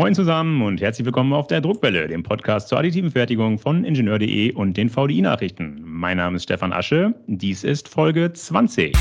moin 0.00 0.14
zusammen 0.14 0.62
und 0.62 0.80
herzlich 0.80 1.04
willkommen 1.04 1.34
auf 1.34 1.46
der 1.46 1.60
Druckwelle, 1.60 2.08
dem 2.08 2.22
Podcast 2.22 2.68
zur 2.68 2.78
additiven 2.78 3.10
Fertigung 3.10 3.58
von 3.58 3.84
Ingenieur.de 3.84 4.50
und 4.52 4.74
den 4.78 4.88
VDI-Nachrichten. 4.88 5.82
Mein 5.84 6.16
Name 6.16 6.36
ist 6.36 6.44
Stefan 6.44 6.72
Asche, 6.72 7.12
dies 7.26 7.64
ist 7.64 7.86
Folge 7.86 8.32
20. 8.32 8.96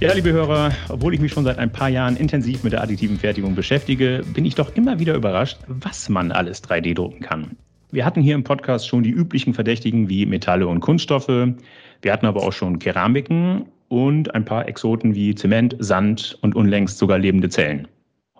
Ja, 0.00 0.14
liebe 0.14 0.32
Hörer, 0.32 0.72
obwohl 0.88 1.12
ich 1.12 1.20
mich 1.20 1.30
schon 1.30 1.44
seit 1.44 1.58
ein 1.58 1.70
paar 1.70 1.90
Jahren 1.90 2.16
intensiv 2.16 2.64
mit 2.64 2.72
der 2.72 2.80
additiven 2.80 3.18
Fertigung 3.18 3.54
beschäftige, 3.54 4.22
bin 4.32 4.46
ich 4.46 4.54
doch 4.54 4.74
immer 4.76 4.98
wieder 4.98 5.14
überrascht, 5.14 5.58
was 5.66 6.08
man 6.08 6.32
alles 6.32 6.64
3D 6.64 6.94
drucken 6.94 7.20
kann. 7.20 7.58
Wir 7.92 8.06
hatten 8.06 8.22
hier 8.22 8.34
im 8.34 8.42
Podcast 8.42 8.88
schon 8.88 9.02
die 9.02 9.10
üblichen 9.10 9.52
Verdächtigen 9.52 10.08
wie 10.08 10.24
Metalle 10.24 10.66
und 10.66 10.80
Kunststoffe. 10.80 11.28
Wir 11.28 12.12
hatten 12.12 12.24
aber 12.24 12.42
auch 12.42 12.54
schon 12.54 12.78
Keramiken 12.78 13.66
und 13.88 14.34
ein 14.34 14.46
paar 14.46 14.66
Exoten 14.66 15.14
wie 15.14 15.34
Zement, 15.34 15.76
Sand 15.78 16.38
und 16.40 16.56
unlängst 16.56 16.96
sogar 16.96 17.18
lebende 17.18 17.50
Zellen. 17.50 17.86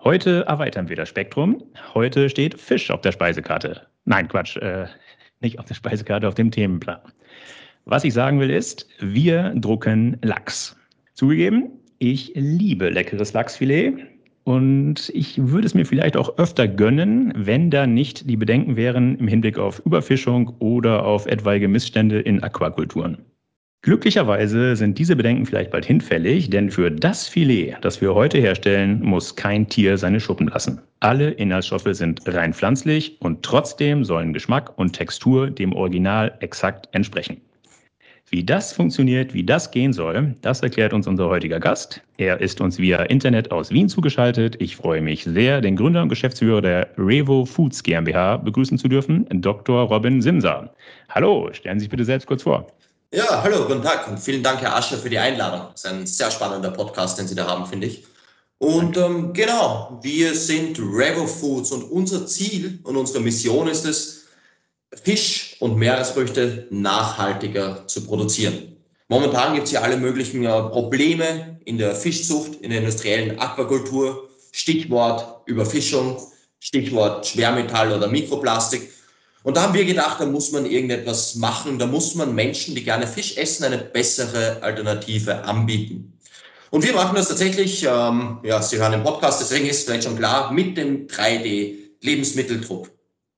Heute 0.03 0.43
erweitern 0.47 0.89
wir 0.89 0.95
das 0.95 1.09
Spektrum. 1.09 1.63
Heute 1.93 2.31
steht 2.31 2.59
Fisch 2.59 2.89
auf 2.89 3.01
der 3.01 3.11
Speisekarte. 3.11 3.85
Nein, 4.05 4.27
Quatsch, 4.27 4.57
äh, 4.57 4.87
nicht 5.39 5.59
auf 5.59 5.65
der 5.65 5.75
Speisekarte, 5.75 6.27
auf 6.27 6.33
dem 6.33 6.49
Themenplan. 6.49 7.01
Was 7.85 8.03
ich 8.03 8.13
sagen 8.15 8.39
will 8.39 8.49
ist, 8.49 8.87
wir 9.01 9.53
drucken 9.55 10.17
Lachs. 10.23 10.75
Zugegeben, 11.13 11.69
ich 11.99 12.31
liebe 12.33 12.89
leckeres 12.89 13.33
Lachsfilet 13.33 14.12
und 14.43 15.09
ich 15.13 15.37
würde 15.49 15.65
es 15.65 15.73
mir 15.73 15.85
vielleicht 15.85 16.17
auch 16.17 16.37
öfter 16.37 16.67
gönnen, 16.67 17.33
wenn 17.35 17.69
da 17.69 17.87
nicht 17.87 18.29
die 18.29 18.37
Bedenken 18.37 18.75
wären 18.75 19.17
im 19.17 19.27
Hinblick 19.27 19.57
auf 19.57 19.81
Überfischung 19.85 20.55
oder 20.59 21.05
auf 21.05 21.25
etwaige 21.25 21.67
Missstände 21.67 22.19
in 22.19 22.43
Aquakulturen. 22.43 23.17
Glücklicherweise 23.83 24.77
sind 24.77 24.97
diese 24.97 25.17
Bedenken 25.17 25.45
vielleicht 25.45 25.71
bald 25.71 25.83
hinfällig, 25.83 26.49
denn 26.49 26.71
für 26.71 26.89
das 26.89 27.27
Filet, 27.27 27.75
das 27.81 27.99
wir 27.99 28.15
heute 28.15 28.37
herstellen, 28.37 29.01
muss 29.03 29.35
kein 29.35 29.67
Tier 29.67 29.97
seine 29.97 30.21
Schuppen 30.21 30.47
lassen. 30.47 30.79
Alle 31.01 31.31
Inhaltsstoffe 31.31 31.89
sind 31.91 32.21
rein 32.25 32.53
pflanzlich 32.53 33.17
und 33.19 33.43
trotzdem 33.43 34.05
sollen 34.05 34.31
Geschmack 34.31 34.77
und 34.77 34.93
Textur 34.93 35.49
dem 35.49 35.73
Original 35.73 36.33
exakt 36.39 36.87
entsprechen. 36.93 37.41
Wie 38.33 38.43
das 38.43 38.73
funktioniert, 38.73 39.35
wie 39.35 39.43
das 39.43 39.69
gehen 39.69 39.93
soll, 39.93 40.35
das 40.41 40.61
erklärt 40.61 40.91
uns 40.91 41.05
unser 41.05 41.27
heutiger 41.27 41.59
Gast. 41.59 42.01
Er 42.17 42.41
ist 42.41 42.61
uns 42.61 42.79
via 42.79 43.03
Internet 43.03 43.51
aus 43.51 43.69
Wien 43.69 43.87
zugeschaltet. 43.87 44.55
Ich 44.57 44.75
freue 44.75 45.03
mich 45.03 45.23
sehr, 45.23 45.61
den 45.61 45.75
Gründer 45.75 46.01
und 46.01 46.09
Geschäftsführer 46.09 46.59
der 46.59 46.89
Revo 46.97 47.45
Foods 47.45 47.83
GmbH 47.83 48.37
begrüßen 48.37 48.79
zu 48.79 48.87
dürfen, 48.87 49.27
Dr. 49.29 49.83
Robin 49.83 50.19
Simser. 50.19 50.73
Hallo, 51.09 51.47
stellen 51.53 51.77
Sie 51.77 51.83
sich 51.83 51.91
bitte 51.91 52.05
selbst 52.05 52.25
kurz 52.25 52.41
vor. 52.41 52.65
Ja, 53.13 53.43
hallo, 53.43 53.67
guten 53.67 53.83
Tag 53.83 54.07
und 54.07 54.19
vielen 54.19 54.41
Dank, 54.41 54.61
Herr 54.61 54.77
Ascher, 54.77 54.97
für 54.97 55.11
die 55.11 55.19
Einladung. 55.19 55.67
Das 55.71 55.83
ist 55.83 55.91
ein 55.91 56.07
sehr 56.07 56.31
spannender 56.31 56.71
Podcast, 56.71 57.19
den 57.19 57.27
Sie 57.27 57.35
da 57.35 57.45
haben, 57.45 57.67
finde 57.67 57.85
ich. 57.85 58.03
Und 58.57 58.97
ähm, 58.97 59.31
genau, 59.33 59.99
wir 60.01 60.33
sind 60.33 60.79
Revo 60.79 61.27
Foods 61.27 61.71
und 61.71 61.83
unser 61.83 62.25
Ziel 62.25 62.79
und 62.81 62.97
unsere 62.97 63.19
Mission 63.19 63.67
ist 63.67 63.85
es, 63.85 64.22
Fisch 65.01 65.55
und 65.59 65.77
Meeresfrüchte 65.77 66.67
nachhaltiger 66.69 67.87
zu 67.87 68.05
produzieren. 68.05 68.77
Momentan 69.07 69.53
gibt 69.53 69.67
es 69.67 69.73
ja 69.73 69.81
alle 69.81 69.97
möglichen 69.97 70.45
äh, 70.45 70.49
Probleme 70.49 71.59
in 71.65 71.77
der 71.77 71.95
Fischzucht, 71.95 72.55
in 72.61 72.69
der 72.69 72.79
industriellen 72.79 73.39
Aquakultur. 73.39 74.29
Stichwort 74.51 75.47
Überfischung, 75.47 76.21
Stichwort 76.59 77.25
Schwermetall 77.25 77.91
oder 77.91 78.07
Mikroplastik. 78.07 78.89
Und 79.43 79.57
da 79.57 79.63
haben 79.63 79.73
wir 79.73 79.83
gedacht, 79.83 80.21
da 80.21 80.25
muss 80.25 80.51
man 80.51 80.65
irgendetwas 80.65 81.35
machen, 81.35 81.77
da 81.77 81.85
muss 81.85 82.15
man 82.15 82.33
Menschen, 82.33 82.75
die 82.75 82.83
gerne 82.83 83.07
Fisch 83.07 83.35
essen, 83.35 83.65
eine 83.65 83.77
bessere 83.77 84.61
Alternative 84.61 85.43
anbieten. 85.43 86.17
Und 86.69 86.85
wir 86.85 86.93
machen 86.93 87.15
das 87.15 87.27
tatsächlich, 87.27 87.83
ähm, 87.83 88.39
ja, 88.43 88.61
Sie 88.61 88.77
hören 88.77 88.93
den 88.93 89.03
Podcast, 89.03 89.41
deswegen 89.41 89.67
ist 89.67 89.85
vielleicht 89.85 90.05
schon 90.05 90.17
klar, 90.17 90.51
mit 90.53 90.77
dem 90.77 91.07
3D-Lebensmitteldruck. 91.07 92.89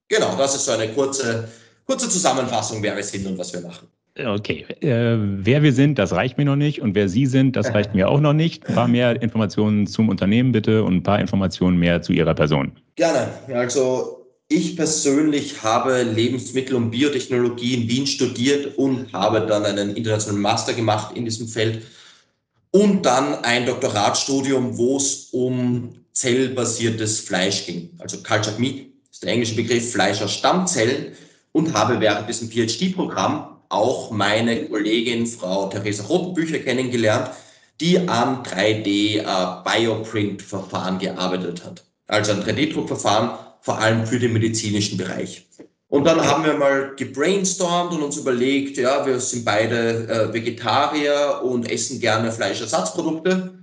Genau, 0.08 0.36
das 0.38 0.56
ist 0.56 0.66
so 0.66 0.72
eine 0.72 0.90
kurze, 0.90 1.48
kurze 1.86 2.10
Zusammenfassung, 2.10 2.82
wer 2.84 2.96
wir 2.96 3.04
sind 3.04 3.26
und 3.26 3.38
was 3.38 3.54
wir 3.54 3.62
machen. 3.62 3.88
Okay, 4.18 4.66
äh, 4.80 5.18
wer 5.20 5.62
wir 5.62 5.74
sind, 5.74 6.00
das 6.00 6.14
reicht 6.14 6.38
mir 6.38 6.46
noch 6.46 6.56
nicht 6.56 6.82
und 6.82 6.96
wer 6.96 7.10
Sie 7.10 7.26
sind, 7.26 7.58
das 7.58 7.74
reicht 7.74 7.94
mir 7.94 8.08
auch 8.08 8.22
noch 8.22 8.32
nicht. 8.32 8.66
Ein 8.66 8.76
paar 8.76 8.88
mehr 8.88 9.22
Informationen 9.22 9.88
zum 9.88 10.08
Unternehmen 10.08 10.54
bitte 10.54 10.86
und 10.86 10.96
ein 10.96 11.04
paar 11.04 11.20
Informationen 11.20 11.78
mehr 11.78 12.02
zu 12.02 12.14
Ihrer 12.14 12.34
Person. 12.34 12.72
Gerne. 12.96 13.28
Also 13.54 14.26
ich 14.48 14.78
persönlich 14.78 15.62
habe 15.64 16.04
Lebensmittel- 16.04 16.76
und 16.76 16.92
Biotechnologie 16.92 17.74
in 17.74 17.90
Wien 17.90 18.08
studiert 18.08 18.78
und 18.78 19.12
habe 19.12 19.42
dann 19.42 19.66
einen 19.66 19.98
internationalen 19.98 20.42
Master 20.42 20.74
gemacht 20.74 21.18
in 21.18 21.26
diesem 21.26 21.50
Feld 21.50 21.82
und 22.72 23.06
dann 23.06 23.44
ein 23.44 23.66
Doktoratstudium, 23.66 24.78
wo 24.78 24.96
es 24.96 25.30
um 25.32 25.94
zellbasiertes 26.14 27.20
Fleisch 27.20 27.66
ging, 27.66 27.90
also 27.98 28.24
Cultured 28.24 28.60
Meat 28.60 28.95
ist 29.16 29.24
der 29.24 29.32
englische 29.32 29.56
Begriff 29.56 29.92
Fleisch 29.94 30.22
aus 30.22 30.34
Stammzellen 30.34 31.14
und 31.54 31.74
habe 31.74 32.02
während 32.02 32.28
diesem 32.28 32.50
PhD-Programm 32.50 33.62
auch 33.70 34.12
meine 34.12 34.66
Kollegin 34.66 35.26
Frau 35.26 35.70
Theresa 35.70 36.04
Rotenbücher 36.04 36.60
kennengelernt, 36.60 37.30
die 37.80 37.98
an 37.98 38.44
3D-Bioprint-Verfahren 38.44 40.98
äh, 40.98 41.06
gearbeitet 41.06 41.64
hat. 41.64 41.86
Also 42.08 42.34
ein 42.34 42.44
3D-Druckverfahren, 42.44 43.38
vor 43.62 43.80
allem 43.80 44.06
für 44.06 44.20
den 44.20 44.34
medizinischen 44.34 44.98
Bereich. 44.98 45.48
Und 45.88 46.04
dann 46.04 46.22
haben 46.22 46.44
wir 46.44 46.56
mal 46.56 46.94
gebrainstormt 46.98 47.94
und 47.94 48.04
uns 48.04 48.18
überlegt, 48.18 48.76
ja, 48.76 49.06
wir 49.06 49.22
sind 49.22 49.46
beide 49.46 50.10
äh, 50.10 50.34
Vegetarier 50.34 51.40
und 51.42 51.72
essen 51.72 52.02
gerne 52.02 52.34
Fleischersatzprodukte. 52.34 53.54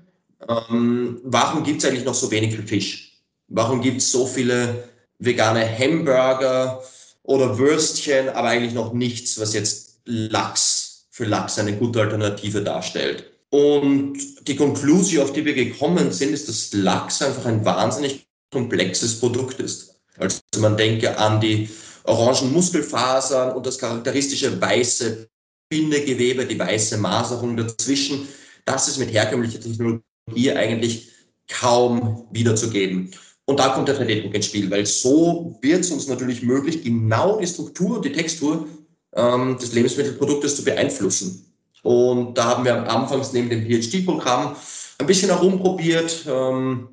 Ähm, 0.49 1.21
warum 1.25 1.63
gibt 1.63 1.83
es 1.83 1.89
eigentlich 1.89 2.07
noch 2.07 2.15
so 2.15 2.31
wenig 2.31 2.59
Fisch? 2.65 3.19
Warum 3.49 3.83
gibt 3.83 3.99
es 3.99 4.11
so 4.11 4.25
viele 4.25 4.92
vegane 5.25 5.67
Hamburger 5.79 6.83
oder 7.23 7.59
Würstchen, 7.59 8.29
aber 8.31 8.49
eigentlich 8.49 8.75
noch 8.75 8.93
nichts, 8.93 9.39
was 9.39 9.55
jetzt 9.55 10.01
Lachs 10.05 11.07
für 11.11 11.25
Lachs 11.25 11.59
eine 11.59 11.77
gute 11.77 12.01
Alternative 12.01 12.63
darstellt. 12.63 13.31
Und 13.51 14.19
die 14.49 14.57
Konklusion, 14.57 15.25
auf 15.25 15.33
die 15.33 15.45
wir 15.45 15.55
gekommen 15.55 16.11
sind, 16.11 16.33
ist, 16.33 16.49
dass 16.49 16.73
Lachs 16.73 17.23
einfach 17.23 17.45
ein 17.47 17.65
wahnsinnig 17.65 18.27
komplexes 18.51 19.21
Produkt 19.21 19.61
ist. 19.61 20.01
Also 20.19 20.41
man 20.59 20.77
denke 20.77 21.17
an 21.19 21.41
die 21.41 21.69
orangen 22.05 22.53
Muskelfasern 22.53 23.55
und 23.55 23.67
das 23.67 23.79
charakteristische 23.79 24.61
weiße 24.61 25.29
Bindegewebe, 25.69 26.47
die 26.47 26.59
weiße 26.59 26.99
Maserung 26.99 27.57
dazwischen. 27.57 28.27
Das 28.65 28.89
ist 28.89 28.99
mit 28.99 29.13
herkömmlicher 29.13 29.61
Technologie 29.61 30.53
eigentlich 30.53 31.11
kaum 31.49 32.27
wiederzugeben. 32.31 33.11
Und 33.53 33.59
da 33.59 33.69
kommt 33.69 33.87
der 33.87 34.01
3D-Druck 34.01 34.35
ins 34.35 34.47
Spiel, 34.47 34.71
weil 34.71 34.87
so 34.87 35.59
wird 35.61 35.81
es 35.81 35.91
uns 35.91 36.09
natürlich 36.09 36.43
möglich, 36.43 36.83
genau 36.83 37.39
die 37.39 37.47
Struktur 37.47 37.97
und 37.97 38.05
die 38.07 38.13
Textur 38.13 38.67
ähm, 39.15 39.59
des 39.59 39.75
Lebensmittelproduktes 39.75 40.57
zu 40.57 40.65
beeinflussen. 40.65 41.53
Und 41.83 42.39
da 42.39 42.45
haben 42.45 42.65
wir 42.65 42.91
anfangs 42.91 43.35
neben 43.35 43.51
dem 43.51 43.67
PhD-Programm 43.67 44.57
ein 44.97 45.07
bisschen 45.07 45.29
herumprobiert, 45.29 46.25
ähm, 46.27 46.89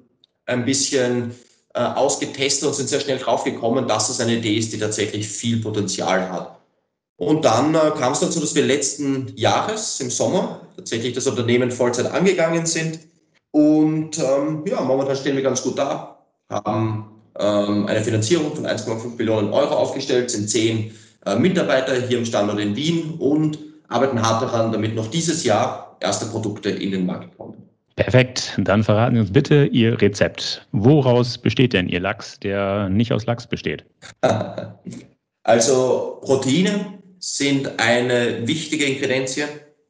ein 0.47 0.65
bisschen 0.65 1.33
äh, 1.73 1.79
ausgetestet 1.79 2.67
und 2.67 2.73
sind 2.73 2.89
sehr 2.89 2.99
schnell 2.99 3.19
drauf 3.19 3.45
gekommen, 3.45 3.87
dass 3.87 4.09
es 4.09 4.19
eine 4.19 4.35
Idee 4.35 4.57
ist, 4.57 4.73
die 4.73 4.79
tatsächlich 4.79 5.29
viel 5.29 5.61
Potenzial 5.61 6.29
hat. 6.29 6.59
Und 7.15 7.45
dann 7.45 7.73
äh, 7.73 7.91
kam 7.97 8.11
es 8.11 8.19
dazu, 8.19 8.41
dass 8.41 8.53
wir 8.53 8.65
letzten 8.65 9.31
Jahres 9.37 10.01
im 10.01 10.11
Sommer 10.11 10.59
tatsächlich 10.75 11.13
das 11.13 11.25
Unternehmen 11.25 11.71
Vollzeit 11.71 12.07
angegangen 12.07 12.65
sind. 12.65 12.99
Und 13.51 14.19
ähm, 14.19 14.65
ja, 14.67 14.81
momentan 14.81 15.15
stehen 15.15 15.37
wir 15.37 15.43
ganz 15.43 15.63
gut 15.63 15.77
da 15.77 16.18
haben 16.49 17.05
ähm, 17.39 17.85
eine 17.87 18.01
Finanzierung 18.01 18.55
von 18.55 18.65
1,5 18.65 19.17
Millionen 19.17 19.53
Euro 19.53 19.75
aufgestellt, 19.75 20.29
sind 20.31 20.49
zehn 20.49 20.91
äh, 21.25 21.35
Mitarbeiter 21.35 21.93
hier 22.07 22.17
im 22.17 22.25
Standort 22.25 22.59
in 22.59 22.75
Wien 22.75 23.15
und 23.19 23.59
arbeiten 23.87 24.21
hart 24.21 24.41
daran, 24.41 24.71
damit 24.71 24.95
noch 24.95 25.07
dieses 25.07 25.43
Jahr 25.43 25.97
erste 25.99 26.25
Produkte 26.25 26.69
in 26.69 26.91
den 26.91 27.05
Markt 27.05 27.37
kommen. 27.37 27.69
Perfekt. 27.95 28.53
Dann 28.57 28.83
verraten 28.83 29.15
Sie 29.15 29.21
uns 29.21 29.33
bitte 29.33 29.65
Ihr 29.65 30.01
Rezept. 30.01 30.65
Woraus 30.71 31.37
besteht 31.37 31.73
denn 31.73 31.89
Ihr 31.89 31.99
Lachs, 31.99 32.39
der 32.39 32.87
nicht 32.87 33.11
aus 33.11 33.25
Lachs 33.25 33.45
besteht? 33.45 33.83
also 35.43 36.19
Proteine 36.21 36.99
sind 37.19 37.77
eine 37.77 38.47
wichtige 38.47 38.85
Ingredienz. 38.85 39.37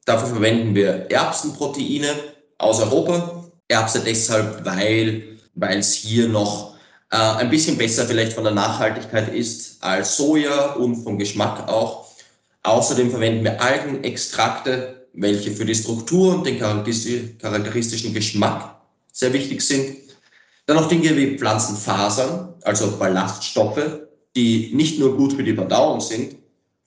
Dafür 0.06 0.28
verwenden 0.28 0.74
wir 0.74 1.06
Erbsenproteine 1.12 2.08
aus 2.58 2.82
Europa. 2.82 3.44
Erbse 3.68 4.02
deshalb, 4.04 4.66
weil 4.66 5.38
weil 5.60 5.80
es 5.80 5.94
hier 5.94 6.28
noch 6.28 6.76
äh, 7.12 7.18
ein 7.18 7.50
bisschen 7.50 7.78
besser 7.78 8.06
vielleicht 8.06 8.34
von 8.34 8.44
der 8.44 8.54
Nachhaltigkeit 8.54 9.34
ist 9.34 9.84
als 9.84 10.18
Soja 10.18 10.74
und 10.74 11.04
vom 11.04 11.18
Geschmack 11.18 11.68
auch. 11.68 12.08
Außerdem 12.64 13.10
verwenden 13.10 13.44
wir 13.44 13.62
Algenextrakte, 13.62 15.08
welche 15.14 15.52
für 15.52 15.66
die 15.66 15.76
Struktur 15.76 16.36
und 16.36 16.46
den 16.46 16.60
charakteristischen 16.60 18.14
Geschmack 18.14 18.76
sehr 19.12 19.34
wichtig 19.34 19.62
sind. 19.62 19.98
Dann 20.66 20.78
noch 20.78 20.88
Dinge 20.88 21.16
wie 21.18 21.38
Pflanzenfasern, 21.38 22.54
also 22.64 22.98
Ballaststoffe, 22.98 24.02
die 24.36 24.72
nicht 24.74 25.00
nur 25.00 25.18
gut 25.18 25.34
für 25.34 25.44
die 25.44 25.56
Verdauung 25.56 26.00
sind, 26.00 26.36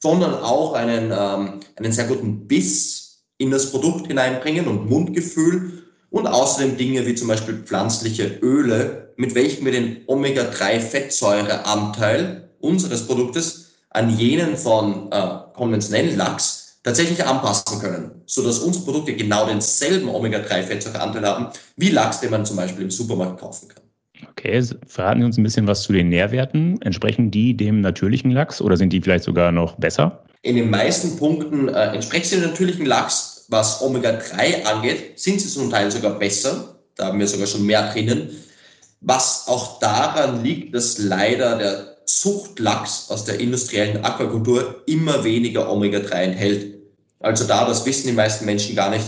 sondern 0.00 0.34
auch 0.34 0.74
einen, 0.74 1.12
ähm, 1.12 1.60
einen 1.76 1.92
sehr 1.92 2.06
guten 2.06 2.46
Biss 2.46 3.24
in 3.38 3.50
das 3.50 3.70
Produkt 3.70 4.06
hineinbringen 4.06 4.68
und 4.68 4.88
Mundgefühl 4.88 5.81
und 6.12 6.28
außerdem 6.28 6.76
Dinge 6.76 7.04
wie 7.06 7.16
zum 7.16 7.28
Beispiel 7.28 7.62
pflanzliche 7.64 8.38
Öle, 8.42 9.14
mit 9.16 9.34
welchen 9.34 9.64
wir 9.64 9.72
den 9.72 10.02
Omega-3-Fettsäureanteil 10.06 12.50
unseres 12.60 13.06
Produktes 13.06 13.70
an 13.90 14.16
jenen 14.16 14.56
von 14.56 15.10
äh, 15.10 15.38
konventionellen 15.54 16.16
Lachs 16.16 16.78
tatsächlich 16.84 17.24
anpassen 17.24 17.80
können, 17.80 18.10
sodass 18.26 18.58
unsere 18.58 18.84
Produkte 18.84 19.14
genau 19.14 19.46
denselben 19.46 20.08
Omega-3-Fettsäureanteil 20.08 21.26
haben 21.26 21.48
wie 21.76 21.90
Lachs, 21.90 22.20
den 22.20 22.30
man 22.30 22.44
zum 22.44 22.56
Beispiel 22.56 22.82
im 22.84 22.90
Supermarkt 22.90 23.40
kaufen 23.40 23.68
kann. 23.68 23.82
Okay, 24.30 24.62
verraten 24.86 25.20
Sie 25.20 25.26
uns 25.26 25.38
ein 25.38 25.42
bisschen 25.42 25.66
was 25.66 25.82
zu 25.82 25.92
den 25.92 26.10
Nährwerten. 26.10 26.80
Entsprechen 26.82 27.30
die 27.30 27.56
dem 27.56 27.80
natürlichen 27.80 28.30
Lachs 28.30 28.60
oder 28.60 28.76
sind 28.76 28.92
die 28.92 29.00
vielleicht 29.00 29.24
sogar 29.24 29.50
noch 29.50 29.76
besser? 29.76 30.22
In 30.42 30.56
den 30.56 30.68
meisten 30.70 31.16
Punkten 31.16 31.68
äh, 31.68 31.94
entsprechen 31.94 32.24
sie 32.24 32.40
dem 32.40 32.50
natürlichen 32.50 32.86
Lachs. 32.86 33.31
Was 33.48 33.80
Omega-3 33.82 34.64
angeht, 34.64 35.18
sind 35.18 35.40
sie 35.40 35.48
zum 35.48 35.70
Teil 35.70 35.90
sogar 35.90 36.18
besser. 36.18 36.78
Da 36.94 37.06
haben 37.06 37.18
wir 37.18 37.26
sogar 37.26 37.46
schon 37.46 37.66
mehr 37.66 37.92
drinnen. 37.92 38.30
Was 39.00 39.44
auch 39.48 39.78
daran 39.80 40.44
liegt, 40.44 40.74
dass 40.74 40.98
leider 40.98 41.58
der 41.58 41.92
Zuchtlachs 42.06 43.06
aus 43.08 43.24
der 43.24 43.40
industriellen 43.40 44.04
Aquakultur 44.04 44.82
immer 44.86 45.24
weniger 45.24 45.70
Omega-3 45.70 46.12
enthält. 46.12 46.74
Also 47.20 47.44
da, 47.44 47.66
das 47.66 47.86
wissen 47.86 48.08
die 48.08 48.12
meisten 48.12 48.44
Menschen 48.44 48.74
gar 48.74 48.90
nicht, 48.90 49.04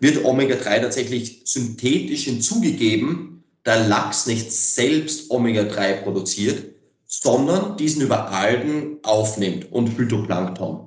wird 0.00 0.24
Omega-3 0.24 0.80
tatsächlich 0.80 1.42
synthetisch 1.44 2.24
hinzugegeben, 2.24 3.44
da 3.62 3.86
Lachs 3.86 4.26
nicht 4.26 4.52
selbst 4.52 5.30
Omega-3 5.30 6.02
produziert, 6.02 6.74
sondern 7.06 7.76
diesen 7.76 8.02
über 8.02 8.30
Algen 8.30 8.98
aufnimmt 9.02 9.72
und 9.72 9.88
Phytoplankton. 9.88 10.86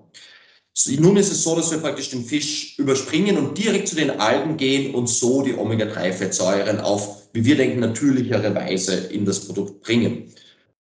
Nun 0.86 1.18
ist 1.18 1.32
es 1.32 1.44
so, 1.44 1.56
dass 1.56 1.72
wir 1.72 1.80
praktisch 1.80 2.12
den 2.12 2.24
Fisch 2.24 2.78
überspringen 2.78 3.38
und 3.38 3.58
direkt 3.58 3.88
zu 3.88 3.96
den 3.96 4.20
Algen 4.20 4.58
gehen 4.58 4.94
und 4.94 5.08
so 5.08 5.42
die 5.42 5.56
Omega-3-Fettsäuren 5.56 6.80
auf, 6.82 7.24
wie 7.34 7.44
wir 7.44 7.58
denken, 7.58 7.80
natürlichere 7.80 8.54
Weise 8.54 8.96
in 8.96 9.26
das 9.26 9.40
Produkt 9.40 9.82
bringen. 9.82 10.32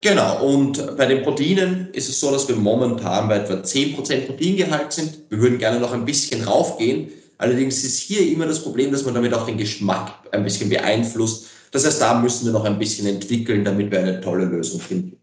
Genau, 0.02 0.46
und 0.46 0.98
bei 0.98 1.06
den 1.06 1.24
Proteinen 1.24 1.90
ist 1.94 2.10
es 2.10 2.20
so, 2.20 2.32
dass 2.32 2.48
wir 2.48 2.56
momentan 2.56 3.30
bei 3.30 3.38
etwa 3.38 3.54
10% 3.54 4.26
Proteingehalt 4.26 4.92
sind. 4.92 5.20
Wir 5.30 5.40
würden 5.40 5.60
gerne 5.60 5.80
noch 5.80 5.94
ein 5.94 6.06
bisschen 6.06 6.44
raufgehen. 6.44 7.10
Allerdings 7.38 7.84
ist 7.84 8.00
hier 8.00 8.28
immer 8.32 8.46
das 8.48 8.64
Problem, 8.64 8.92
dass 8.92 9.06
man 9.06 9.14
damit 9.14 9.34
auch 9.34 9.46
den 9.46 9.58
Geschmack 9.58 10.12
ein 10.32 10.44
bisschen 10.44 10.70
beeinflusst. 10.70 11.46
Das 11.72 11.86
heißt, 11.86 12.02
da 12.02 12.20
müssen 12.20 12.46
wir 12.46 12.52
noch 12.52 12.66
ein 12.66 12.80
bisschen 12.80 13.08
entwickeln, 13.08 13.64
damit 13.64 13.92
wir 13.92 14.00
eine 14.00 14.20
tolle 14.22 14.46
Lösung 14.46 14.80
finden. 14.80 15.23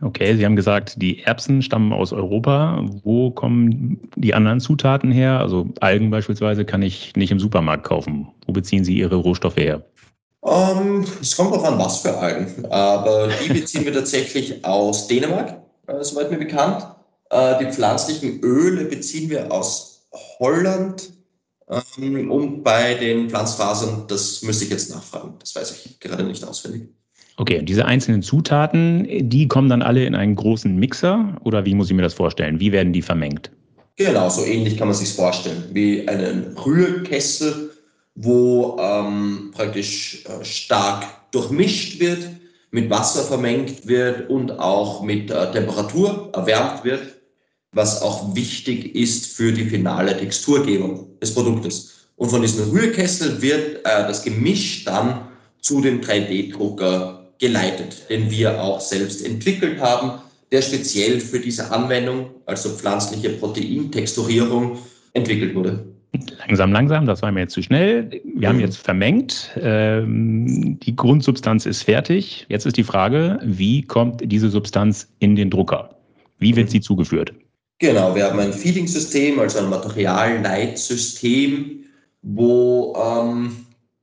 Okay, 0.00 0.36
Sie 0.36 0.44
haben 0.44 0.56
gesagt, 0.56 1.00
die 1.00 1.22
Erbsen 1.22 1.62
stammen 1.62 1.92
aus 1.92 2.12
Europa. 2.12 2.84
Wo 3.04 3.30
kommen 3.30 4.08
die 4.16 4.34
anderen 4.34 4.60
Zutaten 4.60 5.12
her? 5.12 5.38
Also 5.38 5.68
Algen 5.80 6.10
beispielsweise 6.10 6.64
kann 6.64 6.82
ich 6.82 7.14
nicht 7.16 7.30
im 7.30 7.38
Supermarkt 7.38 7.84
kaufen. 7.84 8.28
Wo 8.46 8.52
beziehen 8.52 8.84
Sie 8.84 8.98
Ihre 8.98 9.16
Rohstoffe 9.16 9.56
her? 9.56 9.84
Um, 10.40 10.52
ähm, 10.52 11.04
es 11.22 11.36
kommt 11.36 11.52
darauf 11.52 11.66
an, 11.66 11.78
was 11.78 12.00
für 12.00 12.18
Algen. 12.18 12.66
Aber 12.66 13.28
die 13.28 13.52
beziehen 13.52 13.84
wir 13.86 13.94
tatsächlich 13.94 14.64
aus 14.64 15.06
Dänemark, 15.06 15.62
äh, 15.86 16.02
soweit 16.02 16.30
mir 16.30 16.38
bekannt. 16.38 16.86
Äh, 17.30 17.58
die 17.64 17.72
pflanzlichen 17.72 18.40
Öle 18.40 18.84
beziehen 18.84 19.30
wir 19.30 19.50
aus 19.50 20.06
Holland. 20.38 21.12
Ähm, 21.98 22.30
und 22.30 22.62
bei 22.62 22.94
den 22.94 23.30
Pflanzfasern, 23.30 24.04
das 24.08 24.42
müsste 24.42 24.64
ich 24.64 24.70
jetzt 24.70 24.90
nachfragen. 24.90 25.36
Das 25.38 25.54
weiß 25.54 25.70
ich 25.70 25.98
gerade 25.98 26.24
nicht 26.24 26.44
auswendig. 26.44 26.90
Okay, 27.36 27.58
und 27.58 27.68
diese 27.68 27.84
einzelnen 27.84 28.22
Zutaten, 28.22 29.08
die 29.28 29.48
kommen 29.48 29.68
dann 29.68 29.82
alle 29.82 30.04
in 30.04 30.14
einen 30.14 30.36
großen 30.36 30.76
Mixer 30.76 31.36
oder 31.42 31.64
wie 31.64 31.74
muss 31.74 31.90
ich 31.90 31.96
mir 31.96 32.02
das 32.02 32.14
vorstellen? 32.14 32.60
Wie 32.60 32.70
werden 32.70 32.92
die 32.92 33.02
vermengt? 33.02 33.50
Genau, 33.96 34.28
so 34.28 34.44
ähnlich 34.44 34.76
kann 34.76 34.88
man 34.88 34.96
sich 34.96 35.12
vorstellen, 35.12 35.64
wie 35.72 36.06
einen 36.08 36.56
Rührkessel 36.56 37.70
wo 38.14 38.76
ähm, 38.80 39.50
praktisch 39.54 40.24
äh, 40.26 40.44
stark 40.44 41.04
durchmischt 41.32 41.98
wird, 41.98 42.28
mit 42.70 42.90
Wasser 42.90 43.22
vermengt 43.22 43.86
wird 43.86 44.30
und 44.30 44.50
auch 44.58 45.02
mit 45.02 45.30
äh, 45.30 45.52
Temperatur 45.52 46.30
erwärmt 46.32 46.84
wird, 46.84 47.02
was 47.72 48.02
auch 48.02 48.34
wichtig 48.34 48.94
ist 48.94 49.36
für 49.36 49.52
die 49.52 49.64
finale 49.64 50.16
Texturgebung 50.16 51.18
des 51.20 51.34
Produktes. 51.34 52.08
Und 52.16 52.30
von 52.30 52.42
diesem 52.42 52.70
Rührkessel 52.70 53.42
wird 53.42 53.78
äh, 53.78 54.06
das 54.06 54.22
Gemisch 54.22 54.84
dann 54.84 55.28
zu 55.60 55.80
dem 55.80 56.00
3D-Drucker 56.00 57.23
geleitet, 57.38 58.08
den 58.08 58.30
wir 58.30 58.62
auch 58.62 58.80
selbst 58.80 59.24
entwickelt 59.24 59.80
haben, 59.80 60.20
der 60.52 60.62
speziell 60.62 61.20
für 61.20 61.40
diese 61.40 61.70
Anwendung, 61.70 62.30
also 62.46 62.70
pflanzliche 62.70 63.30
Proteintexturierung, 63.30 64.78
entwickelt 65.12 65.54
wurde. 65.54 65.84
Langsam, 66.46 66.72
langsam, 66.72 67.06
das 67.06 67.22
war 67.22 67.32
mir 67.32 67.40
jetzt 67.40 67.54
zu 67.54 67.62
schnell. 67.62 68.22
Wir 68.36 68.48
haben 68.48 68.56
mhm. 68.56 68.62
jetzt 68.62 68.76
vermengt. 68.76 69.50
Ähm, 69.60 70.78
die 70.80 70.94
Grundsubstanz 70.94 71.66
ist 71.66 71.82
fertig. 71.82 72.46
Jetzt 72.48 72.66
ist 72.66 72.76
die 72.76 72.84
Frage, 72.84 73.40
wie 73.42 73.82
kommt 73.82 74.20
diese 74.24 74.48
Substanz 74.48 75.08
in 75.18 75.34
den 75.34 75.50
Drucker? 75.50 75.90
Wie 76.38 76.54
wird 76.54 76.70
sie 76.70 76.80
zugeführt? 76.80 77.34
Genau, 77.80 78.14
wir 78.14 78.26
haben 78.26 78.38
ein 78.38 78.52
Feeding-System, 78.52 79.40
also 79.40 79.58
ein 79.58 79.70
Materialleitsystem, 79.70 81.80
wo 82.22 82.94
ähm, 82.96 83.56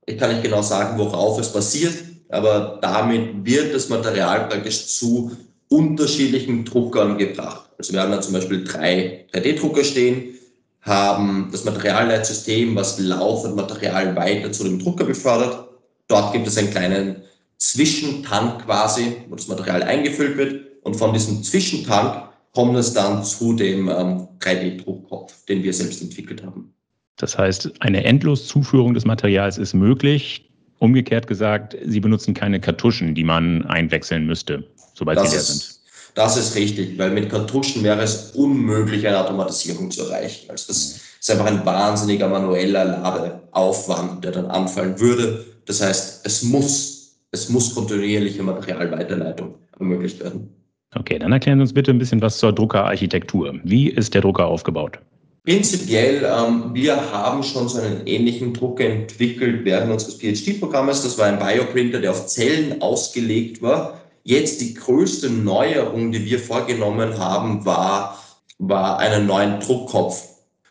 ich 0.06 0.18
kann 0.18 0.32
nicht 0.32 0.44
genau 0.44 0.62
sagen, 0.62 1.00
worauf 1.00 1.40
es 1.40 1.54
basiert, 1.54 1.94
aber 2.32 2.80
damit 2.82 3.46
wird 3.46 3.74
das 3.74 3.90
Material 3.90 4.48
praktisch 4.48 4.88
zu 4.88 5.32
unterschiedlichen 5.70 6.66
Druckern 6.66 7.18
gebracht. 7.18 7.70
Also 7.78 7.94
wir 7.94 8.02
haben 8.02 8.12
da 8.12 8.22
zum 8.22 8.34
Beispiel 8.34 8.64
drei 8.64 9.26
3D-Drucker 9.34 9.84
stehen, 9.84 10.36
haben 10.82 11.50
das 11.52 11.64
Materialleitsystem, 11.64 12.76
was 12.76 13.00
laufend 13.00 13.56
Material 13.56 14.16
weiter 14.16 14.52
zu 14.52 14.64
dem 14.64 14.80
Drucker 14.80 15.06
befördert. 15.06 15.68
Dort 16.08 16.34
gibt 16.34 16.48
es 16.48 16.58
einen 16.58 16.72
kleinen 16.72 17.24
Zwischentank 17.58 18.66
quasi, 18.66 19.18
wo 19.30 19.36
das 19.36 19.48
Material 19.48 19.84
eingefüllt 19.84 20.38
wird. 20.38 20.66
Und 20.84 20.96
von 20.96 21.14
diesem 21.14 21.44
Zwischentank 21.44 22.30
kommt 22.54 22.76
es 22.78 22.94
dann 22.94 23.24
zu 23.24 23.54
dem 23.54 23.88
ähm, 23.88 24.28
3D-Druckkopf, 24.40 25.46
den 25.46 25.64
wir 25.64 25.74
selbst 25.74 26.02
entwickelt 26.02 26.44
haben. 26.44 26.74
Das 27.18 27.38
heißt, 27.38 27.72
eine 27.80 28.04
Endloszuführung 28.04 28.94
des 28.94 29.06
Materials 29.06 29.58
ist 29.58 29.74
möglich. 29.74 30.51
Umgekehrt 30.82 31.28
gesagt, 31.28 31.78
Sie 31.86 32.00
benutzen 32.00 32.34
keine 32.34 32.60
Kartuschen, 32.60 33.14
die 33.14 33.24
man 33.24 33.64
einwechseln 33.68 34.26
müsste, 34.26 34.64
sobald 34.96 35.20
das 35.20 35.30
sie 35.30 35.36
leer 35.36 35.44
sind. 35.44 35.80
Das 36.16 36.38
ist 36.38 36.56
richtig, 36.56 36.98
weil 36.98 37.12
mit 37.12 37.30
Kartuschen 37.30 37.84
wäre 37.84 38.02
es 38.02 38.32
unmöglich, 38.32 39.08
eine 39.08 39.20
Automatisierung 39.20 39.92
zu 39.92 40.06
erreichen. 40.06 40.50
Also 40.50 40.70
das 40.70 41.00
ist 41.20 41.30
einfach 41.30 41.46
ein 41.46 41.64
wahnsinniger 41.64 42.28
manueller 42.28 42.84
Ladeaufwand, 42.84 44.24
der 44.24 44.32
dann 44.32 44.48
anfallen 44.48 45.00
würde. 45.00 45.46
Das 45.68 45.84
heißt, 45.84 46.26
es 46.26 46.42
muss, 46.42 47.16
es 47.30 47.48
muss 47.50 47.76
kontinuierliche 47.76 48.42
Materialweiterleitung 48.42 49.54
ermöglicht 49.78 50.20
werden. 50.20 50.50
Okay, 50.96 51.20
dann 51.20 51.32
erklären 51.32 51.60
Sie 51.60 51.62
uns 51.62 51.74
bitte 51.74 51.92
ein 51.92 52.00
bisschen 52.00 52.24
was 52.24 52.40
zur 52.40 52.54
Druckerarchitektur. 52.54 53.60
Wie 53.64 53.88
ist 53.88 54.16
der 54.16 54.22
Drucker 54.22 54.48
aufgebaut? 54.48 54.98
Prinzipiell, 55.44 56.24
ähm, 56.24 56.74
wir 56.74 57.12
haben 57.12 57.42
schon 57.42 57.68
so 57.68 57.80
einen 57.80 58.06
ähnlichen 58.06 58.54
Drucker 58.54 58.86
entwickelt 58.86 59.66
während 59.66 59.92
unseres 59.92 60.16
PhD-Programmes. 60.16 61.02
Das 61.02 61.18
war 61.18 61.26
ein 61.26 61.40
Bioprinter, 61.40 62.00
der 62.00 62.12
auf 62.12 62.28
Zellen 62.28 62.82
ausgelegt 62.82 63.62
war 63.62 64.02
Jetzt 64.24 64.62
die 64.62 64.74
größte 64.74 65.30
Neuerung, 65.30 66.12
die 66.12 66.26
wir 66.26 66.40
vorgenommen 66.40 67.18
haben, 67.18 67.66
war, 67.66 68.24
war 68.60 69.00
einen 69.00 69.26
neuen 69.26 69.60
Druckkopf 69.60 70.24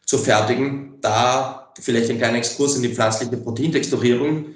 zu 0.07 0.19
fertigen. 0.19 0.99
Da 1.01 1.73
vielleicht 1.81 2.11
ein 2.11 2.19
kleiner 2.19 2.39
Exkurs 2.39 2.77
in 2.77 2.83
die 2.83 2.95
pflanzliche 2.95 3.37
Proteintexturierung. 3.37 4.47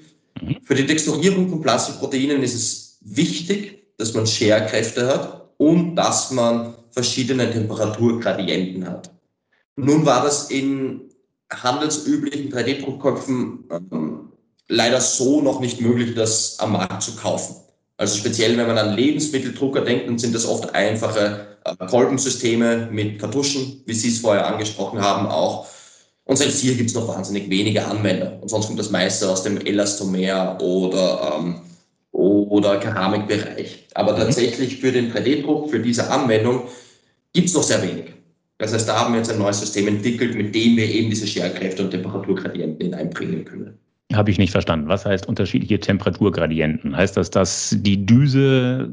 Mhm. 0.40 0.56
Für 0.62 0.74
die 0.74 0.86
Texturierung 0.86 1.48
von 1.48 1.62
pflanzlichen 1.62 1.98
Proteinen 1.98 2.42
ist 2.42 2.54
es 2.54 2.98
wichtig, 3.00 3.84
dass 3.98 4.14
man 4.14 4.26
Scherkräfte 4.26 5.08
hat 5.08 5.50
und 5.56 5.96
dass 5.96 6.30
man 6.30 6.74
verschiedene 6.92 7.50
Temperaturgradienten 7.50 8.88
hat. 8.88 9.10
Nun 9.76 10.06
war 10.06 10.22
das 10.22 10.50
in 10.50 11.10
handelsüblichen 11.52 12.52
3D-Druckköpfen 12.52 13.64
ähm, 13.70 14.32
leider 14.68 15.00
so 15.00 15.40
noch 15.40 15.60
nicht 15.60 15.80
möglich, 15.80 16.14
das 16.14 16.58
am 16.58 16.72
Markt 16.72 17.02
zu 17.02 17.16
kaufen. 17.16 17.56
Also 17.96 18.16
speziell, 18.16 18.56
wenn 18.56 18.66
man 18.66 18.78
an 18.78 18.96
Lebensmitteldrucker 18.96 19.82
denkt, 19.82 20.08
dann 20.08 20.18
sind 20.18 20.34
das 20.34 20.46
oft 20.46 20.74
einfache 20.74 21.58
äh, 21.64 21.86
Kolbensysteme 21.86 22.88
mit 22.90 23.20
Kartuschen, 23.20 23.82
wie 23.86 23.94
Sie 23.94 24.08
es 24.08 24.20
vorher 24.20 24.46
angesprochen 24.46 25.00
haben, 25.00 25.26
auch. 25.26 25.66
Und 26.24 26.36
selbst 26.36 26.60
hier 26.60 26.74
gibt 26.74 26.88
es 26.90 26.96
noch 26.96 27.06
wahnsinnig 27.06 27.50
wenige 27.50 27.84
Anwender. 27.84 28.38
Und 28.40 28.48
sonst 28.48 28.66
kommt 28.66 28.78
das 28.78 28.90
meiste 28.90 29.28
aus 29.28 29.42
dem 29.42 29.58
Elastomer 29.64 30.58
oder, 30.60 31.36
ähm, 31.36 31.60
oder 32.12 32.78
Keramikbereich. 32.78 33.88
Aber 33.94 34.14
mhm. 34.14 34.18
tatsächlich 34.18 34.78
für 34.78 34.90
den 34.90 35.12
3D-Druck, 35.12 35.70
für 35.70 35.80
diese 35.80 36.10
Anwendung, 36.10 36.62
gibt 37.32 37.48
es 37.48 37.54
noch 37.54 37.62
sehr 37.62 37.82
wenig. 37.82 38.13
Das 38.58 38.72
heißt, 38.72 38.88
da 38.88 39.00
haben 39.00 39.14
wir 39.14 39.18
jetzt 39.18 39.32
ein 39.32 39.38
neues 39.38 39.60
System 39.60 39.88
entwickelt, 39.88 40.34
mit 40.34 40.54
dem 40.54 40.76
wir 40.76 40.88
eben 40.88 41.10
diese 41.10 41.26
Scherkräfte 41.26 41.82
und 41.82 41.90
Temperaturgradienten 41.90 42.80
hineinbringen 42.80 43.44
können. 43.44 43.78
Habe 44.12 44.30
ich 44.30 44.38
nicht 44.38 44.52
verstanden. 44.52 44.88
Was 44.88 45.04
heißt 45.04 45.26
unterschiedliche 45.26 45.80
Temperaturgradienten? 45.80 46.96
Heißt 46.96 47.16
das, 47.16 47.30
dass 47.30 47.74
die 47.80 48.06
Düse 48.06 48.92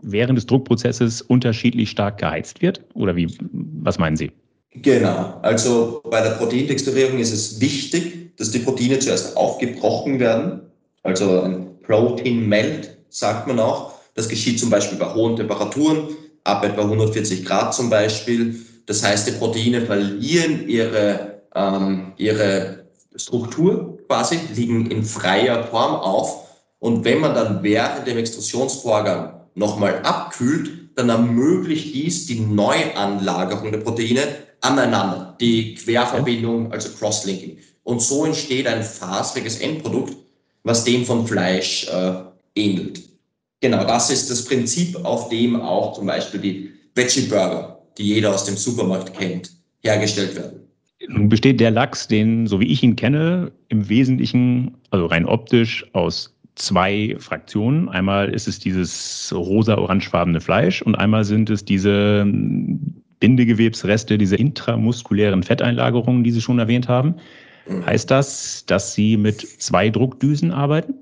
während 0.00 0.38
des 0.38 0.46
Druckprozesses 0.46 1.22
unterschiedlich 1.22 1.90
stark 1.90 2.18
geheizt 2.18 2.62
wird? 2.62 2.80
Oder 2.94 3.14
wie, 3.16 3.28
was 3.50 3.98
meinen 3.98 4.16
Sie? 4.16 4.30
Genau. 4.70 5.38
Also 5.42 6.02
bei 6.10 6.20
der 6.20 6.30
Proteintexturierung 6.30 7.18
ist 7.18 7.32
es 7.32 7.60
wichtig, 7.60 8.36
dass 8.36 8.50
die 8.50 8.58
Proteine 8.60 8.98
zuerst 8.98 9.36
aufgebrochen 9.36 10.18
werden. 10.18 10.60
Also 11.02 11.42
ein 11.42 11.66
Protein 11.82 12.48
Melt 12.48 12.96
sagt 13.10 13.46
man 13.46 13.60
auch. 13.60 13.92
Das 14.14 14.28
geschieht 14.28 14.58
zum 14.58 14.70
Beispiel 14.70 14.98
bei 14.98 15.12
hohen 15.12 15.36
Temperaturen, 15.36 16.08
ab 16.44 16.64
etwa 16.64 16.82
140 16.82 17.44
Grad 17.44 17.74
zum 17.74 17.90
Beispiel. 17.90 18.56
Das 18.86 19.02
heißt, 19.02 19.26
die 19.26 19.32
Proteine 19.32 19.82
verlieren 19.82 20.68
ihre, 20.68 21.42
ähm, 21.54 22.12
ihre 22.16 22.86
Struktur 23.16 23.98
quasi, 24.06 24.38
liegen 24.54 24.90
in 24.90 25.04
freier 25.04 25.64
Form 25.64 25.94
auf. 25.94 26.48
Und 26.78 27.04
wenn 27.04 27.20
man 27.20 27.34
dann 27.34 27.62
während 27.62 28.06
dem 28.06 28.18
Extrusionsvorgang 28.18 29.40
nochmal 29.54 30.02
abkühlt, 30.02 30.90
dann 30.96 31.08
ermöglicht 31.08 31.94
dies 31.94 32.26
die 32.26 32.40
Neuanlagerung 32.40 33.72
der 33.72 33.80
Proteine 33.80 34.22
aneinander, 34.60 35.36
die 35.40 35.74
Querverbindung, 35.74 36.72
also 36.72 36.90
Crosslinking. 36.90 37.58
Und 37.82 38.00
so 38.00 38.24
entsteht 38.24 38.66
ein 38.66 38.82
fasriges 38.82 39.58
Endprodukt, 39.58 40.16
was 40.62 40.84
dem 40.84 41.04
von 41.04 41.26
Fleisch 41.26 41.88
äh, 41.88 42.14
ähnelt. 42.54 43.02
Genau, 43.60 43.84
das 43.84 44.10
ist 44.10 44.30
das 44.30 44.44
Prinzip, 44.44 45.04
auf 45.04 45.28
dem 45.28 45.60
auch 45.60 45.94
zum 45.94 46.06
Beispiel 46.06 46.40
die 46.40 46.72
Veggie 46.94 47.22
Burger, 47.22 47.73
die 47.98 48.04
jeder 48.04 48.34
aus 48.34 48.44
dem 48.44 48.56
Supermarkt 48.56 49.14
kennt, 49.14 49.50
hergestellt 49.82 50.36
werden. 50.36 50.60
Nun 51.08 51.28
besteht 51.28 51.60
der 51.60 51.70
Lachs, 51.70 52.08
den, 52.08 52.46
so 52.46 52.60
wie 52.60 52.66
ich 52.66 52.82
ihn 52.82 52.96
kenne, 52.96 53.52
im 53.68 53.88
Wesentlichen, 53.88 54.76
also 54.90 55.06
rein 55.06 55.26
optisch, 55.26 55.84
aus 55.92 56.34
zwei 56.54 57.16
Fraktionen. 57.18 57.88
Einmal 57.88 58.32
ist 58.32 58.48
es 58.48 58.58
dieses 58.58 59.32
rosa-orangefarbene 59.34 60.40
Fleisch 60.40 60.82
und 60.82 60.94
einmal 60.94 61.24
sind 61.24 61.50
es 61.50 61.64
diese 61.64 62.24
Bindegewebsreste, 63.20 64.18
diese 64.18 64.36
intramuskulären 64.36 65.42
Fetteinlagerungen, 65.42 66.24
die 66.24 66.30
Sie 66.30 66.40
schon 66.40 66.58
erwähnt 66.58 66.88
haben. 66.88 67.16
Mhm. 67.66 67.86
Heißt 67.86 68.10
das, 68.10 68.64
dass 68.66 68.94
Sie 68.94 69.16
mit 69.16 69.40
zwei 69.40 69.90
Druckdüsen 69.90 70.52
arbeiten? 70.52 70.94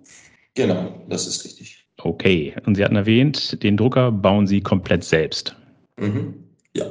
Genau, 0.54 1.02
das 1.08 1.26
ist 1.26 1.44
richtig. 1.44 1.84
Okay, 1.99 2.54
und 2.66 2.75
Sie 2.75 2.84
hatten 2.84 2.96
erwähnt, 2.96 3.62
den 3.62 3.76
Drucker 3.76 4.11
bauen 4.11 4.46
Sie 4.46 4.61
komplett 4.61 5.04
selbst. 5.04 5.56
Mhm. 5.99 6.34
Ja. 6.76 6.87